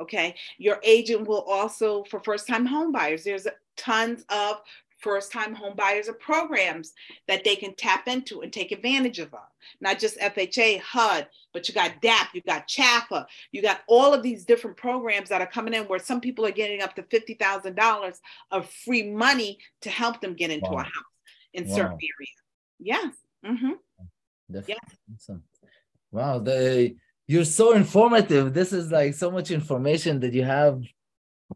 Okay. 0.00 0.34
Your 0.58 0.80
agent 0.82 1.28
will 1.28 1.42
also, 1.42 2.02
for 2.10 2.18
first 2.18 2.48
time 2.48 2.66
home 2.66 2.90
buyers, 2.90 3.22
there's 3.22 3.46
tons 3.76 4.24
of 4.28 4.56
first 5.02 5.32
time 5.32 5.54
home 5.54 5.74
buyers 5.76 6.08
or 6.08 6.14
programs 6.14 6.92
that 7.28 7.44
they 7.44 7.56
can 7.56 7.74
tap 7.74 8.08
into 8.08 8.40
and 8.40 8.52
take 8.52 8.72
advantage 8.72 9.18
of. 9.18 9.34
Not 9.80 9.98
just 9.98 10.18
FHA, 10.18 10.80
HUD, 10.80 11.26
but 11.52 11.68
you 11.68 11.74
got 11.74 12.00
DAP, 12.00 12.28
you 12.34 12.42
got 12.42 12.68
CHFA, 12.68 13.26
you 13.50 13.62
got 13.62 13.80
all 13.86 14.14
of 14.14 14.22
these 14.22 14.44
different 14.44 14.76
programs 14.76 15.28
that 15.28 15.40
are 15.40 15.46
coming 15.46 15.74
in 15.74 15.84
where 15.84 15.98
some 15.98 16.20
people 16.20 16.46
are 16.46 16.52
getting 16.52 16.82
up 16.82 16.94
to 16.96 17.02
$50,000 17.02 18.20
of 18.50 18.70
free 18.70 19.10
money 19.10 19.58
to 19.82 19.90
help 19.90 20.20
them 20.20 20.34
get 20.34 20.50
into 20.50 20.70
wow. 20.70 20.78
a 20.78 20.84
house 20.84 20.92
in 21.52 21.68
wow. 21.68 21.76
certain 21.76 21.98
areas. 21.98 22.36
Yes. 22.78 23.14
Mm-hmm. 23.44 24.62
Yes. 24.66 24.78
Awesome. 25.14 25.42
Wow. 26.10 26.38
The, 26.38 26.94
you're 27.26 27.44
so 27.44 27.72
informative. 27.72 28.52
This 28.52 28.72
is 28.72 28.90
like 28.90 29.14
so 29.14 29.30
much 29.30 29.50
information 29.50 30.20
that 30.20 30.32
you 30.32 30.42
have 30.44 30.82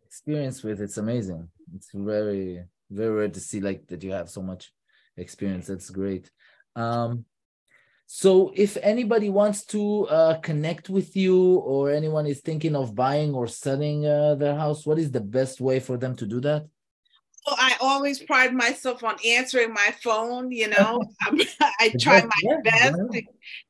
experience 0.07 0.63
with. 0.63 0.81
It's 0.81 0.99
amazing. 0.99 1.49
It's 1.75 1.91
very, 1.93 2.65
very 2.91 3.15
rare 3.15 3.29
to 3.29 3.41
see 3.41 3.61
like 3.61 3.87
that 3.89 4.03
you 4.03 4.13
have 4.13 4.31
so 4.31 4.43
much 4.43 4.73
experience. 5.17 5.67
That's 5.67 5.91
great. 5.91 6.31
Um, 6.75 7.25
so 8.07 8.53
if 8.55 8.77
anybody 8.83 9.31
wants 9.31 9.65
to 9.67 10.07
uh, 10.07 10.39
connect 10.39 10.89
with 10.89 11.17
you 11.17 11.57
or 11.57 11.91
anyone 11.91 12.27
is 12.27 12.41
thinking 12.41 12.77
of 12.77 12.95
buying 12.95 13.35
or 13.35 13.49
selling 13.49 14.07
uh, 14.07 14.37
their 14.37 14.55
house, 14.55 14.87
what 14.87 14.99
is 14.99 15.11
the 15.11 15.21
best 15.21 15.61
way 15.61 15.81
for 15.81 15.97
them 15.97 16.15
to 16.17 16.27
do 16.27 16.41
that? 16.41 16.67
Well, 17.47 17.57
I 17.59 17.77
always 17.81 18.21
pride 18.21 18.53
myself 18.55 19.05
on 19.05 19.17
answering 19.25 19.73
my 19.73 19.95
phone. 20.03 20.51
You 20.51 20.69
know, 20.69 21.03
I 21.81 21.93
try 22.01 22.23
my 22.23 22.57
best 22.63 22.97
to, 23.13 23.23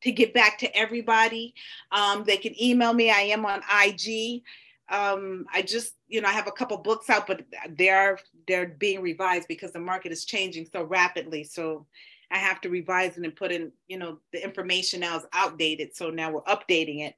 to 0.03 0.13
get 0.13 0.35
back 0.35 0.59
to 0.59 0.77
everybody. 0.77 1.55
Um, 1.91 2.25
they 2.25 2.37
can 2.37 2.61
email 2.63 2.93
me. 2.93 3.11
I 3.11 3.21
am 3.21 3.47
on 3.47 3.63
IG. 3.85 4.43
Um, 4.89 5.47
I 5.53 5.63
just, 5.63 5.95
you 6.09 6.21
know, 6.21 6.29
I 6.29 6.33
have 6.33 6.47
a 6.47 6.53
couple 6.53 6.77
books 6.79 7.11
out, 7.11 7.27
but 7.27 7.43
they're 7.71 8.19
they're 8.47 8.69
being 8.69 9.01
revised 9.01 9.49
because 9.49 9.73
the 9.73 9.81
market 9.81 10.13
is 10.13 10.25
changing 10.25 10.69
so 10.73 10.85
rapidly. 10.85 11.45
So 11.45 11.87
I 12.31 12.39
have 12.39 12.61
to 12.63 12.69
revise 12.69 13.17
it 13.17 13.25
and 13.25 13.35
put 13.35 13.53
in, 13.53 13.73
you 13.89 13.99
know, 13.99 14.19
the 14.33 14.43
information 14.43 15.01
now 15.01 15.17
is 15.19 15.27
outdated. 15.33 15.95
So 15.97 16.11
now 16.11 16.31
we're 16.31 16.43
updating 16.43 17.01
it. 17.01 17.15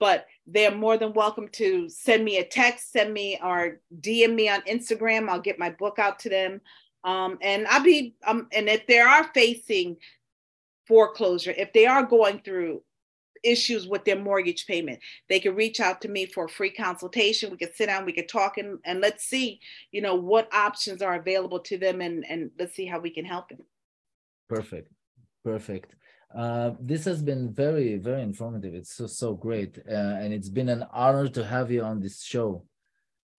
But 0.00 0.26
they're 0.46 0.74
more 0.74 0.98
than 0.98 1.12
welcome 1.12 1.48
to 1.52 1.88
send 1.88 2.24
me 2.24 2.38
a 2.38 2.44
text, 2.44 2.92
send 2.92 3.12
me 3.12 3.38
or 3.42 3.80
DM 4.00 4.34
me 4.34 4.48
on 4.48 4.60
Instagram. 4.62 5.28
I'll 5.28 5.40
get 5.40 5.58
my 5.58 5.70
book 5.70 5.98
out 5.98 6.18
to 6.20 6.28
them. 6.28 6.60
Um, 7.04 7.38
and 7.42 7.66
I'll 7.68 7.82
be, 7.82 8.14
um, 8.26 8.48
and 8.52 8.68
if 8.68 8.86
they 8.86 8.98
are 8.98 9.24
facing 9.34 9.96
foreclosure, 10.86 11.54
if 11.56 11.72
they 11.72 11.86
are 11.86 12.04
going 12.04 12.40
through 12.40 12.82
issues 13.44 13.86
with 13.86 14.04
their 14.04 14.18
mortgage 14.18 14.66
payment, 14.66 15.00
they 15.28 15.38
can 15.38 15.54
reach 15.54 15.80
out 15.80 16.00
to 16.02 16.08
me 16.08 16.26
for 16.26 16.46
a 16.46 16.48
free 16.48 16.70
consultation. 16.70 17.50
We 17.50 17.58
could 17.58 17.76
sit 17.76 17.86
down, 17.86 18.04
we 18.04 18.12
could 18.12 18.28
talk, 18.28 18.58
and, 18.58 18.78
and 18.84 19.00
let's 19.00 19.24
see, 19.24 19.60
you 19.92 20.00
know, 20.00 20.14
what 20.14 20.52
options 20.52 21.02
are 21.02 21.14
available 21.14 21.60
to 21.60 21.78
them, 21.78 22.00
and 22.00 22.24
and 22.28 22.50
let's 22.58 22.74
see 22.74 22.86
how 22.86 22.98
we 22.98 23.10
can 23.10 23.24
help 23.24 23.48
them. 23.48 23.60
Perfect. 24.48 24.90
Perfect. 25.44 25.94
Uh, 26.34 26.72
this 26.80 27.04
has 27.04 27.22
been 27.22 27.52
very, 27.52 27.96
very 27.96 28.22
informative. 28.22 28.74
It's 28.74 28.92
so, 28.92 29.06
so 29.06 29.34
great. 29.34 29.78
Uh, 29.88 29.92
and 29.92 30.34
it's 30.34 30.48
been 30.48 30.68
an 30.68 30.84
honor 30.92 31.28
to 31.28 31.44
have 31.44 31.70
you 31.70 31.82
on 31.82 32.00
this 32.00 32.22
show. 32.22 32.64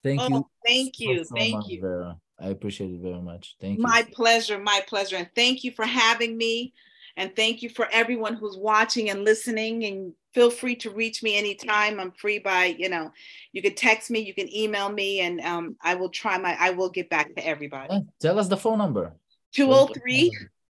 Thank 0.02 0.22
oh, 0.22 0.28
you. 0.30 0.48
Thank 0.66 1.00
you. 1.00 1.24
So 1.26 1.36
thank 1.36 1.56
much, 1.56 1.68
you. 1.68 1.82
Vera. 1.82 2.18
I 2.40 2.50
appreciate 2.50 2.92
it 2.92 3.02
very 3.02 3.22
much. 3.22 3.56
Thank 3.60 3.78
you. 3.80 3.84
My 3.84 4.08
pleasure. 4.14 4.60
My 4.60 4.82
pleasure. 4.88 5.18
And 5.18 5.30
thank 5.36 5.64
you 5.64 5.72
for 5.72 5.86
having 5.86 6.38
me. 6.38 6.74
And 7.18 7.36
thank 7.36 7.62
you 7.62 7.70
for 7.70 7.88
everyone 7.92 8.36
who's 8.36 8.58
watching 8.58 9.10
and 9.10 9.24
listening. 9.24 9.86
And 9.86 10.14
feel 10.34 10.52
free 10.52 10.76
to 10.78 10.90
reach 10.90 11.24
me 11.24 11.38
anytime. 11.38 12.00
I'm 12.00 12.12
free 12.12 12.40
by, 12.40 12.66
you 12.66 12.90
know, 12.90 13.12
you 13.54 13.62
can 13.62 13.74
text 13.74 14.12
me, 14.12 14.20
you 14.20 14.34
can 14.34 14.54
email 14.54 14.90
me, 14.90 15.22
and 15.22 15.40
um, 15.42 15.78
I 15.82 15.96
will 15.96 16.10
try 16.10 16.38
my, 16.38 16.58
I 16.60 16.72
will 16.72 16.90
get 16.90 17.10
back 17.10 17.34
to 17.36 17.46
everybody. 17.46 18.06
Tell 18.20 18.38
us 18.38 18.50
the 18.50 18.58
phone 18.58 18.78
number. 18.78 19.14
203 19.54 20.32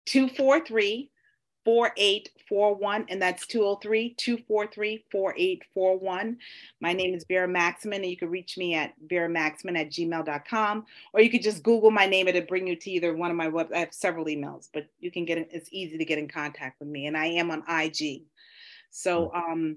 243 0.07 1.11
4841 1.65 3.07
and 3.09 3.21
that's 3.21 3.45
203-243-4841 3.47 6.37
my 6.81 6.93
name 6.93 7.15
is 7.15 7.25
vera 7.29 7.47
maximine 7.47 8.03
and 8.03 8.11
you 8.11 8.17
can 8.17 8.31
reach 8.31 8.57
me 8.57 8.75
at 8.75 8.95
vera 9.07 9.29
maximine 9.29 9.77
at 9.77 9.91
gmail.com 9.91 10.87
or 11.13 11.21
you 11.21 11.31
could 11.31 11.43
just 11.43 11.63
google 11.63 11.91
my 11.91 12.07
name 12.07 12.29
and 12.29 12.37
it'll 12.37 12.47
bring 12.47 12.67
you 12.67 12.77
to 12.77 12.91
either 12.91 13.15
one 13.15 13.31
of 13.31 13.37
my 13.37 13.49
web 13.49 13.69
i 13.75 13.79
have 13.79 13.93
several 13.93 14.25
emails 14.25 14.71
but 14.73 14.87
you 15.01 15.11
can 15.11 15.27
get 15.27 15.37
it 15.37 15.51
it's 15.53 15.69
easy 15.71 15.99
to 15.99 16.05
get 16.05 16.19
in 16.19 16.29
contact 16.29 16.81
with 16.81 16.89
me 16.89 17.07
and 17.07 17.17
i 17.17 17.27
am 17.27 17.51
on 17.51 17.63
ig 17.83 18.23
so 18.91 19.31
um 19.35 19.77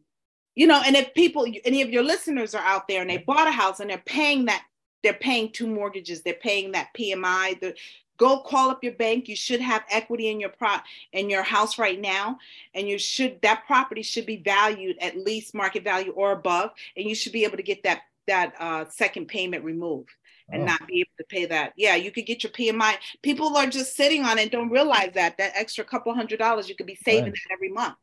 you 0.55 0.65
know 0.65 0.81
and 0.85 0.95
if 0.95 1.13
people 1.13 1.45
any 1.65 1.81
of 1.81 1.89
your 1.89 2.03
listeners 2.03 2.55
are 2.55 2.63
out 2.63 2.87
there 2.87 3.01
and 3.01 3.09
they 3.09 3.17
bought 3.17 3.47
a 3.47 3.51
house 3.51 3.81
and 3.81 3.89
they're 3.89 4.01
paying 4.05 4.45
that 4.45 4.63
they're 5.03 5.13
paying 5.13 5.51
two 5.51 5.67
mortgages 5.67 6.21
they're 6.21 6.33
paying 6.35 6.71
that 6.71 6.87
pmi 6.97 7.59
the, 7.59 7.75
go 8.17 8.39
call 8.39 8.69
up 8.69 8.83
your 8.83 8.93
bank. 8.93 9.27
You 9.27 9.35
should 9.35 9.61
have 9.61 9.83
equity 9.89 10.29
in 10.29 10.39
your 10.39 10.49
pro 10.49 10.77
in 11.11 11.29
your 11.29 11.43
house 11.43 11.77
right 11.77 11.99
now. 11.99 12.37
And 12.73 12.87
you 12.87 12.97
should 12.97 13.41
that 13.41 13.63
property 13.65 14.01
should 14.01 14.25
be 14.25 14.37
valued 14.37 14.97
at 15.01 15.17
least 15.17 15.53
market 15.53 15.83
value 15.83 16.11
or 16.11 16.31
above. 16.31 16.71
And 16.95 17.07
you 17.07 17.15
should 17.15 17.33
be 17.33 17.43
able 17.43 17.57
to 17.57 17.63
get 17.63 17.83
that 17.83 18.01
that 18.27 18.53
uh, 18.59 18.85
second 18.89 19.27
payment 19.27 19.63
removed 19.63 20.09
and 20.49 20.63
oh. 20.63 20.65
not 20.65 20.87
be 20.87 21.01
able 21.01 21.11
to 21.17 21.25
pay 21.29 21.45
that. 21.45 21.73
Yeah 21.75 21.95
you 21.95 22.11
could 22.11 22.25
get 22.25 22.43
your 22.43 22.51
pmi 22.51 22.95
people 23.21 23.55
are 23.57 23.67
just 23.67 23.95
sitting 23.95 24.23
on 24.23 24.37
it 24.37 24.51
don't 24.51 24.69
realize 24.69 25.11
that 25.13 25.37
that 25.37 25.53
extra 25.55 25.83
couple 25.83 26.13
hundred 26.13 26.39
dollars 26.39 26.69
you 26.69 26.75
could 26.75 26.85
be 26.85 26.95
saving 27.03 27.25
right. 27.25 27.33
that 27.33 27.53
every 27.53 27.69
month. 27.69 27.95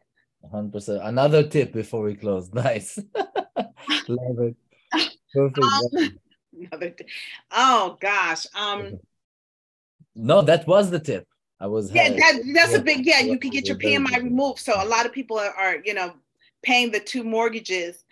100% 0.53 1.07
another 1.07 1.47
tip 1.47 1.71
before 1.71 2.03
we 2.03 2.15
close. 2.15 2.51
Nice. 2.55 2.99
Love 4.09 4.39
it. 4.41 4.57
Perfect. 5.35 5.59
Um, 5.59 6.19
another 6.61 6.91
t- 6.91 7.05
oh 7.53 7.97
gosh 8.01 8.47
um 8.55 8.99
no, 10.21 10.43
that 10.43 10.67
was 10.67 10.91
the 10.91 11.01
tip. 11.01 11.27
I 11.61 11.67
was 11.67 11.93
yeah, 11.93 12.09
that, 12.09 12.41
that's 12.55 12.75
a 12.75 12.81
big 12.81 13.05
yeah. 13.05 13.21
You 13.21 13.39
can 13.39 13.51
get 13.51 13.67
your 13.67 13.77
PMI 13.77 14.23
removed. 14.23 14.61
So 14.61 14.73
a 14.83 14.87
lot 14.87 15.05
of 15.05 15.13
people 15.13 15.39
are, 15.39 15.51
are 15.51 15.77
you 15.85 15.93
know 15.93 16.15
paying 16.63 16.91
the 16.91 17.01
two 17.01 17.23
mortgages, 17.23 18.05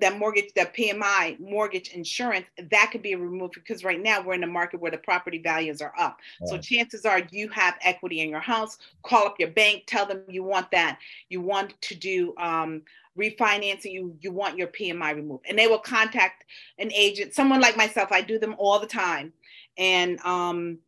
that 0.00 0.18
mortgage, 0.18 0.52
that 0.56 0.74
PMI 0.74 1.38
mortgage 1.38 1.90
insurance, 1.90 2.46
that 2.70 2.90
could 2.90 3.02
be 3.02 3.14
removed 3.14 3.54
because 3.54 3.84
right 3.84 4.02
now 4.02 4.22
we're 4.22 4.34
in 4.34 4.42
a 4.42 4.48
market 4.48 4.80
where 4.80 4.90
the 4.90 4.98
property 4.98 5.38
values 5.38 5.80
are 5.80 5.92
up. 5.96 6.18
Right. 6.40 6.50
So 6.50 6.58
chances 6.58 7.04
are 7.04 7.22
you 7.30 7.48
have 7.50 7.74
equity 7.82 8.20
in 8.20 8.28
your 8.28 8.40
house. 8.40 8.78
Call 9.04 9.26
up 9.26 9.36
your 9.38 9.50
bank, 9.50 9.84
tell 9.86 10.06
them 10.06 10.22
you 10.28 10.42
want 10.42 10.70
that. 10.72 10.98
You 11.28 11.40
want 11.40 11.80
to 11.82 11.94
do 11.94 12.34
um, 12.38 12.82
refinancing. 13.16 13.92
You 13.92 14.16
you 14.20 14.32
want 14.32 14.58
your 14.58 14.68
PMI 14.68 15.14
removed, 15.14 15.44
and 15.48 15.56
they 15.56 15.68
will 15.68 15.78
contact 15.78 16.44
an 16.78 16.92
agent. 16.92 17.34
Someone 17.34 17.60
like 17.60 17.76
myself, 17.76 18.10
I 18.10 18.20
do 18.20 18.40
them 18.40 18.56
all 18.58 18.80
the 18.80 18.86
time, 18.88 19.32
and 19.78 20.18
um, 20.20 20.78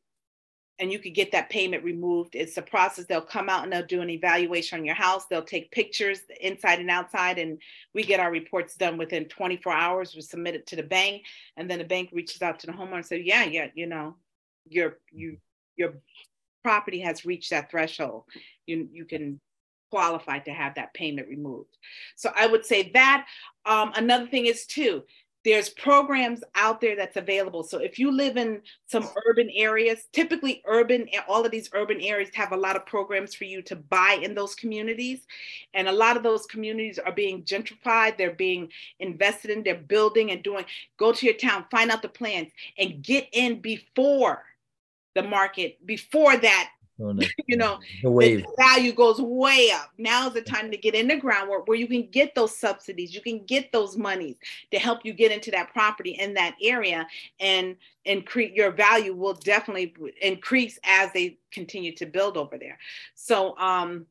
and 0.78 0.92
you 0.92 0.98
could 0.98 1.14
get 1.14 1.32
that 1.32 1.50
payment 1.50 1.82
removed. 1.82 2.34
It's 2.34 2.56
a 2.56 2.62
process. 2.62 3.06
They'll 3.06 3.20
come 3.20 3.48
out 3.48 3.64
and 3.64 3.72
they'll 3.72 3.86
do 3.86 4.00
an 4.00 4.10
evaluation 4.10 4.78
on 4.78 4.84
your 4.84 4.94
house. 4.94 5.26
They'll 5.26 5.42
take 5.42 5.70
pictures 5.72 6.20
inside 6.40 6.78
and 6.78 6.90
outside, 6.90 7.38
and 7.38 7.58
we 7.94 8.04
get 8.04 8.20
our 8.20 8.30
reports 8.30 8.76
done 8.76 8.96
within 8.96 9.24
24 9.26 9.72
hours. 9.72 10.14
We 10.14 10.22
submit 10.22 10.54
it 10.54 10.66
to 10.68 10.76
the 10.76 10.82
bank, 10.82 11.24
and 11.56 11.68
then 11.68 11.78
the 11.78 11.84
bank 11.84 12.10
reaches 12.12 12.42
out 12.42 12.60
to 12.60 12.66
the 12.66 12.72
homeowner 12.72 12.96
and 12.96 13.06
says, 13.06 13.22
"Yeah, 13.24 13.44
yeah, 13.44 13.68
you 13.74 13.86
know, 13.86 14.16
your 14.68 14.98
you 15.10 15.38
your 15.76 15.94
property 16.62 17.00
has 17.00 17.24
reached 17.24 17.50
that 17.50 17.70
threshold. 17.70 18.24
You 18.66 18.88
you 18.92 19.04
can 19.04 19.40
qualify 19.90 20.38
to 20.40 20.52
have 20.52 20.76
that 20.76 20.94
payment 20.94 21.28
removed." 21.28 21.76
So 22.16 22.32
I 22.36 22.46
would 22.46 22.64
say 22.64 22.90
that. 22.94 23.26
Um, 23.66 23.92
another 23.96 24.26
thing 24.26 24.46
is 24.46 24.64
too 24.64 25.02
there's 25.44 25.68
programs 25.70 26.42
out 26.55 26.81
there 26.81 26.96
that's 26.96 27.16
available. 27.16 27.62
So 27.62 27.79
if 27.79 27.98
you 27.98 28.11
live 28.11 28.37
in 28.37 28.61
some 28.87 29.09
urban 29.27 29.48
areas, 29.55 30.09
typically 30.12 30.62
urban, 30.66 31.09
all 31.29 31.44
of 31.44 31.51
these 31.51 31.70
urban 31.72 32.01
areas 32.01 32.31
have 32.35 32.53
a 32.53 32.57
lot 32.57 32.77
of 32.77 32.85
programs 32.87 33.35
for 33.35 33.44
you 33.44 33.62
to 33.62 33.77
buy 33.77 34.18
in 34.22 34.35
those 34.35 34.55
communities. 34.55 35.27
And 35.74 35.88
a 35.88 35.92
lot 35.92 36.16
of 36.16 36.22
those 36.22 36.46
communities 36.46 36.98
are 36.98 37.12
being 37.12 37.44
gentrified, 37.44 38.18
they're 38.18 38.33
being 38.33 38.68
invested 38.98 39.51
in, 39.51 39.62
they're 39.62 39.77
building 39.77 40.33
and 40.33 40.42
doing. 40.42 40.64
Go 40.96 41.12
to 41.12 41.27
your 41.27 41.37
town, 41.37 41.66
find 41.70 41.90
out 41.90 42.03
the 42.03 42.09
plans, 42.09 42.51
and 42.77 43.03
get 43.03 43.29
in 43.33 43.61
before 43.61 44.44
the 45.14 45.22
market, 45.22 45.85
before 45.87 46.37
that 46.37 46.70
you 47.46 47.56
know, 47.56 47.78
the, 48.02 48.08
the 48.08 48.44
value 48.56 48.92
goes 48.92 49.20
way 49.20 49.70
up. 49.72 49.90
Now 49.98 50.28
is 50.28 50.34
the 50.34 50.42
time 50.42 50.70
to 50.70 50.76
get 50.76 50.94
in 50.94 51.08
the 51.08 51.16
groundwork 51.16 51.68
where 51.68 51.76
you 51.76 51.87
can 51.87 52.08
get 52.11 52.34
those 52.34 52.56
subsidies, 52.56 53.14
you 53.14 53.20
can 53.20 53.44
get 53.44 53.70
those 53.72 53.96
monies 53.96 54.37
to 54.72 54.78
help 54.78 55.04
you 55.04 55.12
get 55.12 55.30
into 55.30 55.50
that 55.52 55.72
property 55.72 56.12
in 56.12 56.34
that 56.34 56.56
area, 56.62 57.06
and 57.40 57.76
increase 58.04 58.52
your 58.54 58.70
value 58.70 59.14
will 59.14 59.34
definitely 59.34 59.94
increase 60.20 60.78
as 60.84 61.12
they 61.12 61.38
continue 61.52 61.94
to 61.94 62.06
build 62.06 62.37
over 62.37 62.58
there. 62.58 62.78
So, 63.14 63.56
um, 63.58 64.06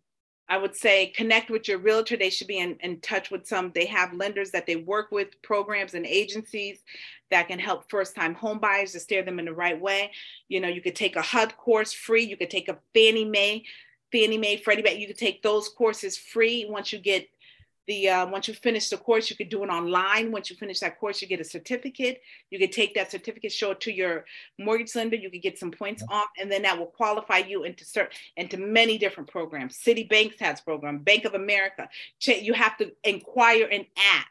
I 0.50 0.58
would 0.58 0.76
say 0.76 1.08
connect 1.08 1.50
with 1.50 1.68
your 1.68 1.78
realtor. 1.78 2.16
They 2.16 2.30
should 2.30 2.48
be 2.48 2.60
in, 2.60 2.78
in 2.82 3.02
touch 3.02 3.32
with 3.32 3.46
some. 3.46 3.72
They 3.74 3.86
have 3.88 4.14
lenders 4.14 4.52
that 4.52 4.66
they 4.66 4.78
work 4.78 5.12
with, 5.12 5.42
programs 5.42 5.94
and 5.94 6.06
agencies 6.06 6.84
that 7.32 7.48
can 7.48 7.60
help 7.60 7.90
first 7.90 8.16
time 8.16 8.34
home 8.34 8.60
buyers 8.60 8.94
to 8.94 9.00
steer 9.00 9.24
them 9.24 9.40
in 9.40 9.46
the 9.46 9.54
right 9.54 9.80
way. 9.80 10.12
You 10.48 10.62
know, 10.62 10.70
you 10.70 10.82
could 10.82 10.96
take 10.96 11.16
a 11.16 11.22
HUD 11.22 11.58
course 11.58 11.92
free. 11.92 12.24
You 12.24 12.38
could 12.38 12.50
take 12.50 12.70
a 12.70 12.78
Fannie 12.94 13.26
Mae, 13.26 13.64
Fannie 14.12 14.38
Mae, 14.38 14.58
Freddie 14.58 14.84
Mac. 14.84 14.98
You 14.98 15.08
could 15.08 15.18
take 15.18 15.44
those 15.44 15.70
courses 15.70 16.18
free 16.18 16.66
once 16.70 16.94
you 16.94 17.00
get 17.00 17.28
the 17.88 18.10
uh, 18.10 18.28
once 18.28 18.48
you 18.48 18.54
finish 18.54 18.90
the 18.90 18.98
course, 18.98 19.30
you 19.30 19.36
could 19.36 19.50
do 19.50 19.64
it 19.64 19.70
online. 19.70 20.32
Once 20.32 20.50
you 20.50 20.56
finish 20.58 20.82
that 20.82 21.00
course, 21.00 21.22
you 21.22 21.28
get 21.28 21.40
a 21.40 21.44
certificate. 21.44 22.22
You 22.52 22.60
could 22.60 22.74
take 22.74 22.94
that 22.96 23.12
certificate, 23.12 23.52
show 23.52 23.72
it 23.72 23.80
to 23.82 23.94
your 23.94 24.26
mortgage 24.60 24.94
lender. 24.94 25.16
You 25.16 25.32
could 25.32 25.42
get 25.42 25.58
some 25.58 25.72
points 25.72 26.04
off, 26.10 26.28
and 26.40 26.52
then 26.52 26.62
that 26.64 26.78
will 26.78 26.88
qualify 26.88 27.38
you 27.38 27.64
into 27.64 27.86
cert 27.86 28.10
into 28.36 28.58
many 28.58 28.98
different 28.98 29.30
programs. 29.30 29.78
Citibank's 29.78 30.40
has 30.40 30.60
program, 30.60 31.00
Bank 31.00 31.24
of 31.26 31.34
America. 31.34 31.90
You 32.26 32.54
have 32.54 32.78
to 32.78 32.92
inquire 33.04 33.68
and 33.72 33.86
ask 33.98 34.28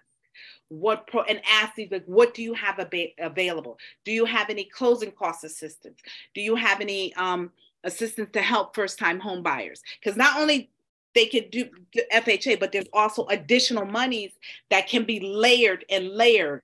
what 0.68 1.06
pro 1.06 1.22
and 1.22 1.40
ask 1.50 1.74
these 1.76 1.90
like 1.90 2.04
what 2.06 2.34
do 2.34 2.42
you 2.42 2.52
have 2.52 2.80
ab- 2.80 3.14
available 3.20 3.78
do 4.04 4.10
you 4.10 4.24
have 4.24 4.50
any 4.50 4.64
closing 4.64 5.12
cost 5.12 5.44
assistance 5.44 6.00
do 6.34 6.40
you 6.40 6.56
have 6.56 6.80
any 6.80 7.14
um, 7.14 7.52
assistance 7.84 8.28
to 8.32 8.42
help 8.42 8.74
first 8.74 8.98
time 8.98 9.20
home 9.20 9.44
buyers 9.44 9.80
because 10.00 10.16
not 10.16 10.40
only 10.40 10.68
they 11.16 11.26
could 11.26 11.50
do 11.50 11.64
FHA, 12.12 12.60
but 12.60 12.70
there's 12.72 12.88
also 12.92 13.26
additional 13.26 13.86
monies 13.86 14.32
that 14.70 14.86
can 14.86 15.04
be 15.04 15.18
layered 15.18 15.84
and 15.88 16.10
layered 16.10 16.60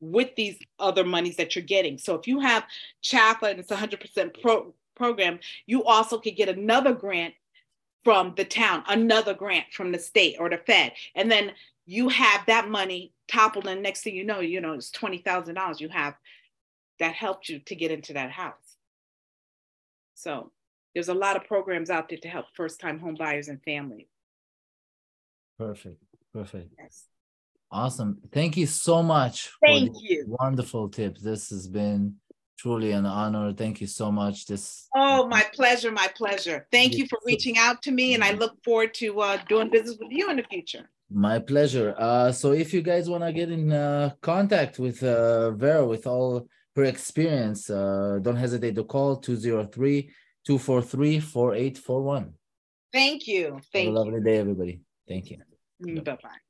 with 0.00 0.34
these 0.34 0.58
other 0.80 1.04
monies 1.04 1.36
that 1.36 1.54
you're 1.54 1.64
getting. 1.64 1.96
So 1.96 2.16
if 2.16 2.26
you 2.26 2.40
have 2.40 2.64
CHFA 3.04 3.52
and 3.52 3.60
it's 3.60 3.70
100% 3.70 4.42
pro- 4.42 4.74
program, 4.96 5.38
you 5.66 5.84
also 5.84 6.18
could 6.18 6.36
get 6.36 6.48
another 6.48 6.92
grant 6.92 7.34
from 8.02 8.34
the 8.36 8.44
town, 8.44 8.82
another 8.88 9.32
grant 9.32 9.66
from 9.72 9.92
the 9.92 9.98
state 9.98 10.36
or 10.40 10.50
the 10.50 10.58
Fed, 10.58 10.92
and 11.14 11.30
then 11.30 11.52
you 11.86 12.08
have 12.08 12.44
that 12.46 12.68
money 12.68 13.12
toppled, 13.28 13.66
and 13.66 13.82
next 13.82 14.02
thing 14.02 14.14
you 14.14 14.24
know, 14.24 14.40
you 14.40 14.60
know 14.60 14.72
it's 14.72 14.90
twenty 14.90 15.18
thousand 15.18 15.54
dollars 15.54 15.80
you 15.80 15.88
have 15.88 16.14
that 17.00 17.14
helped 17.14 17.48
you 17.48 17.58
to 17.60 17.74
get 17.74 17.90
into 17.90 18.12
that 18.12 18.30
house. 18.30 18.76
So 20.14 20.52
there's 20.94 21.08
a 21.08 21.14
lot 21.14 21.36
of 21.36 21.44
programs 21.44 21.90
out 21.90 22.08
there 22.08 22.18
to 22.18 22.28
help 22.28 22.46
first 22.54 22.80
time 22.80 22.98
home 22.98 23.16
buyers 23.18 23.48
and 23.48 23.62
families. 23.62 24.06
Perfect. 25.58 26.02
Perfect. 26.32 26.72
Yes. 26.78 27.04
Awesome. 27.70 28.18
Thank 28.32 28.56
you 28.56 28.66
so 28.66 29.02
much. 29.02 29.50
Thank 29.64 29.92
you. 30.00 30.24
Wonderful 30.26 30.88
tips. 30.88 31.20
This 31.20 31.50
has 31.50 31.66
been 31.68 32.14
truly 32.58 32.92
an 32.92 33.06
honor. 33.06 33.52
Thank 33.52 33.80
you 33.80 33.86
so 33.86 34.10
much. 34.10 34.46
This 34.46 34.88
Oh, 34.96 35.26
my 35.28 35.44
pleasure, 35.54 35.90
my 35.92 36.08
pleasure. 36.16 36.66
Thank 36.72 36.94
you 36.94 37.06
for 37.06 37.18
reaching 37.24 37.58
out 37.58 37.82
to 37.82 37.90
me 37.90 38.14
and 38.14 38.24
I 38.24 38.32
look 38.32 38.62
forward 38.64 38.94
to 38.94 39.20
uh, 39.20 39.38
doing 39.48 39.70
business 39.70 39.96
with 40.00 40.10
you 40.10 40.30
in 40.30 40.36
the 40.36 40.42
future. 40.44 40.88
My 41.10 41.38
pleasure. 41.38 41.94
Uh, 41.96 42.32
so 42.32 42.52
if 42.52 42.74
you 42.74 42.82
guys 42.82 43.08
want 43.08 43.24
to 43.24 43.32
get 43.32 43.50
in 43.50 43.72
uh, 43.72 44.12
contact 44.20 44.78
with 44.78 45.02
uh, 45.02 45.52
Vera 45.52 45.86
with 45.86 46.06
all 46.06 46.48
her 46.76 46.84
experience, 46.84 47.70
uh, 47.70 48.18
don't 48.20 48.36
hesitate 48.36 48.74
to 48.74 48.84
call 48.84 49.16
203 49.16 50.10
243 50.48 51.20
4841. 51.20 52.32
Thank 52.90 53.28
you. 53.28 53.60
Thank 53.70 53.84
Have 53.84 53.94
a 53.94 53.98
lovely 53.98 54.14
you. 54.14 54.24
day, 54.24 54.38
everybody. 54.38 54.80
Thank 55.06 55.30
you. 55.30 55.38
Mm, 55.82 56.02
bye 56.02 56.16
bye. 56.22 56.47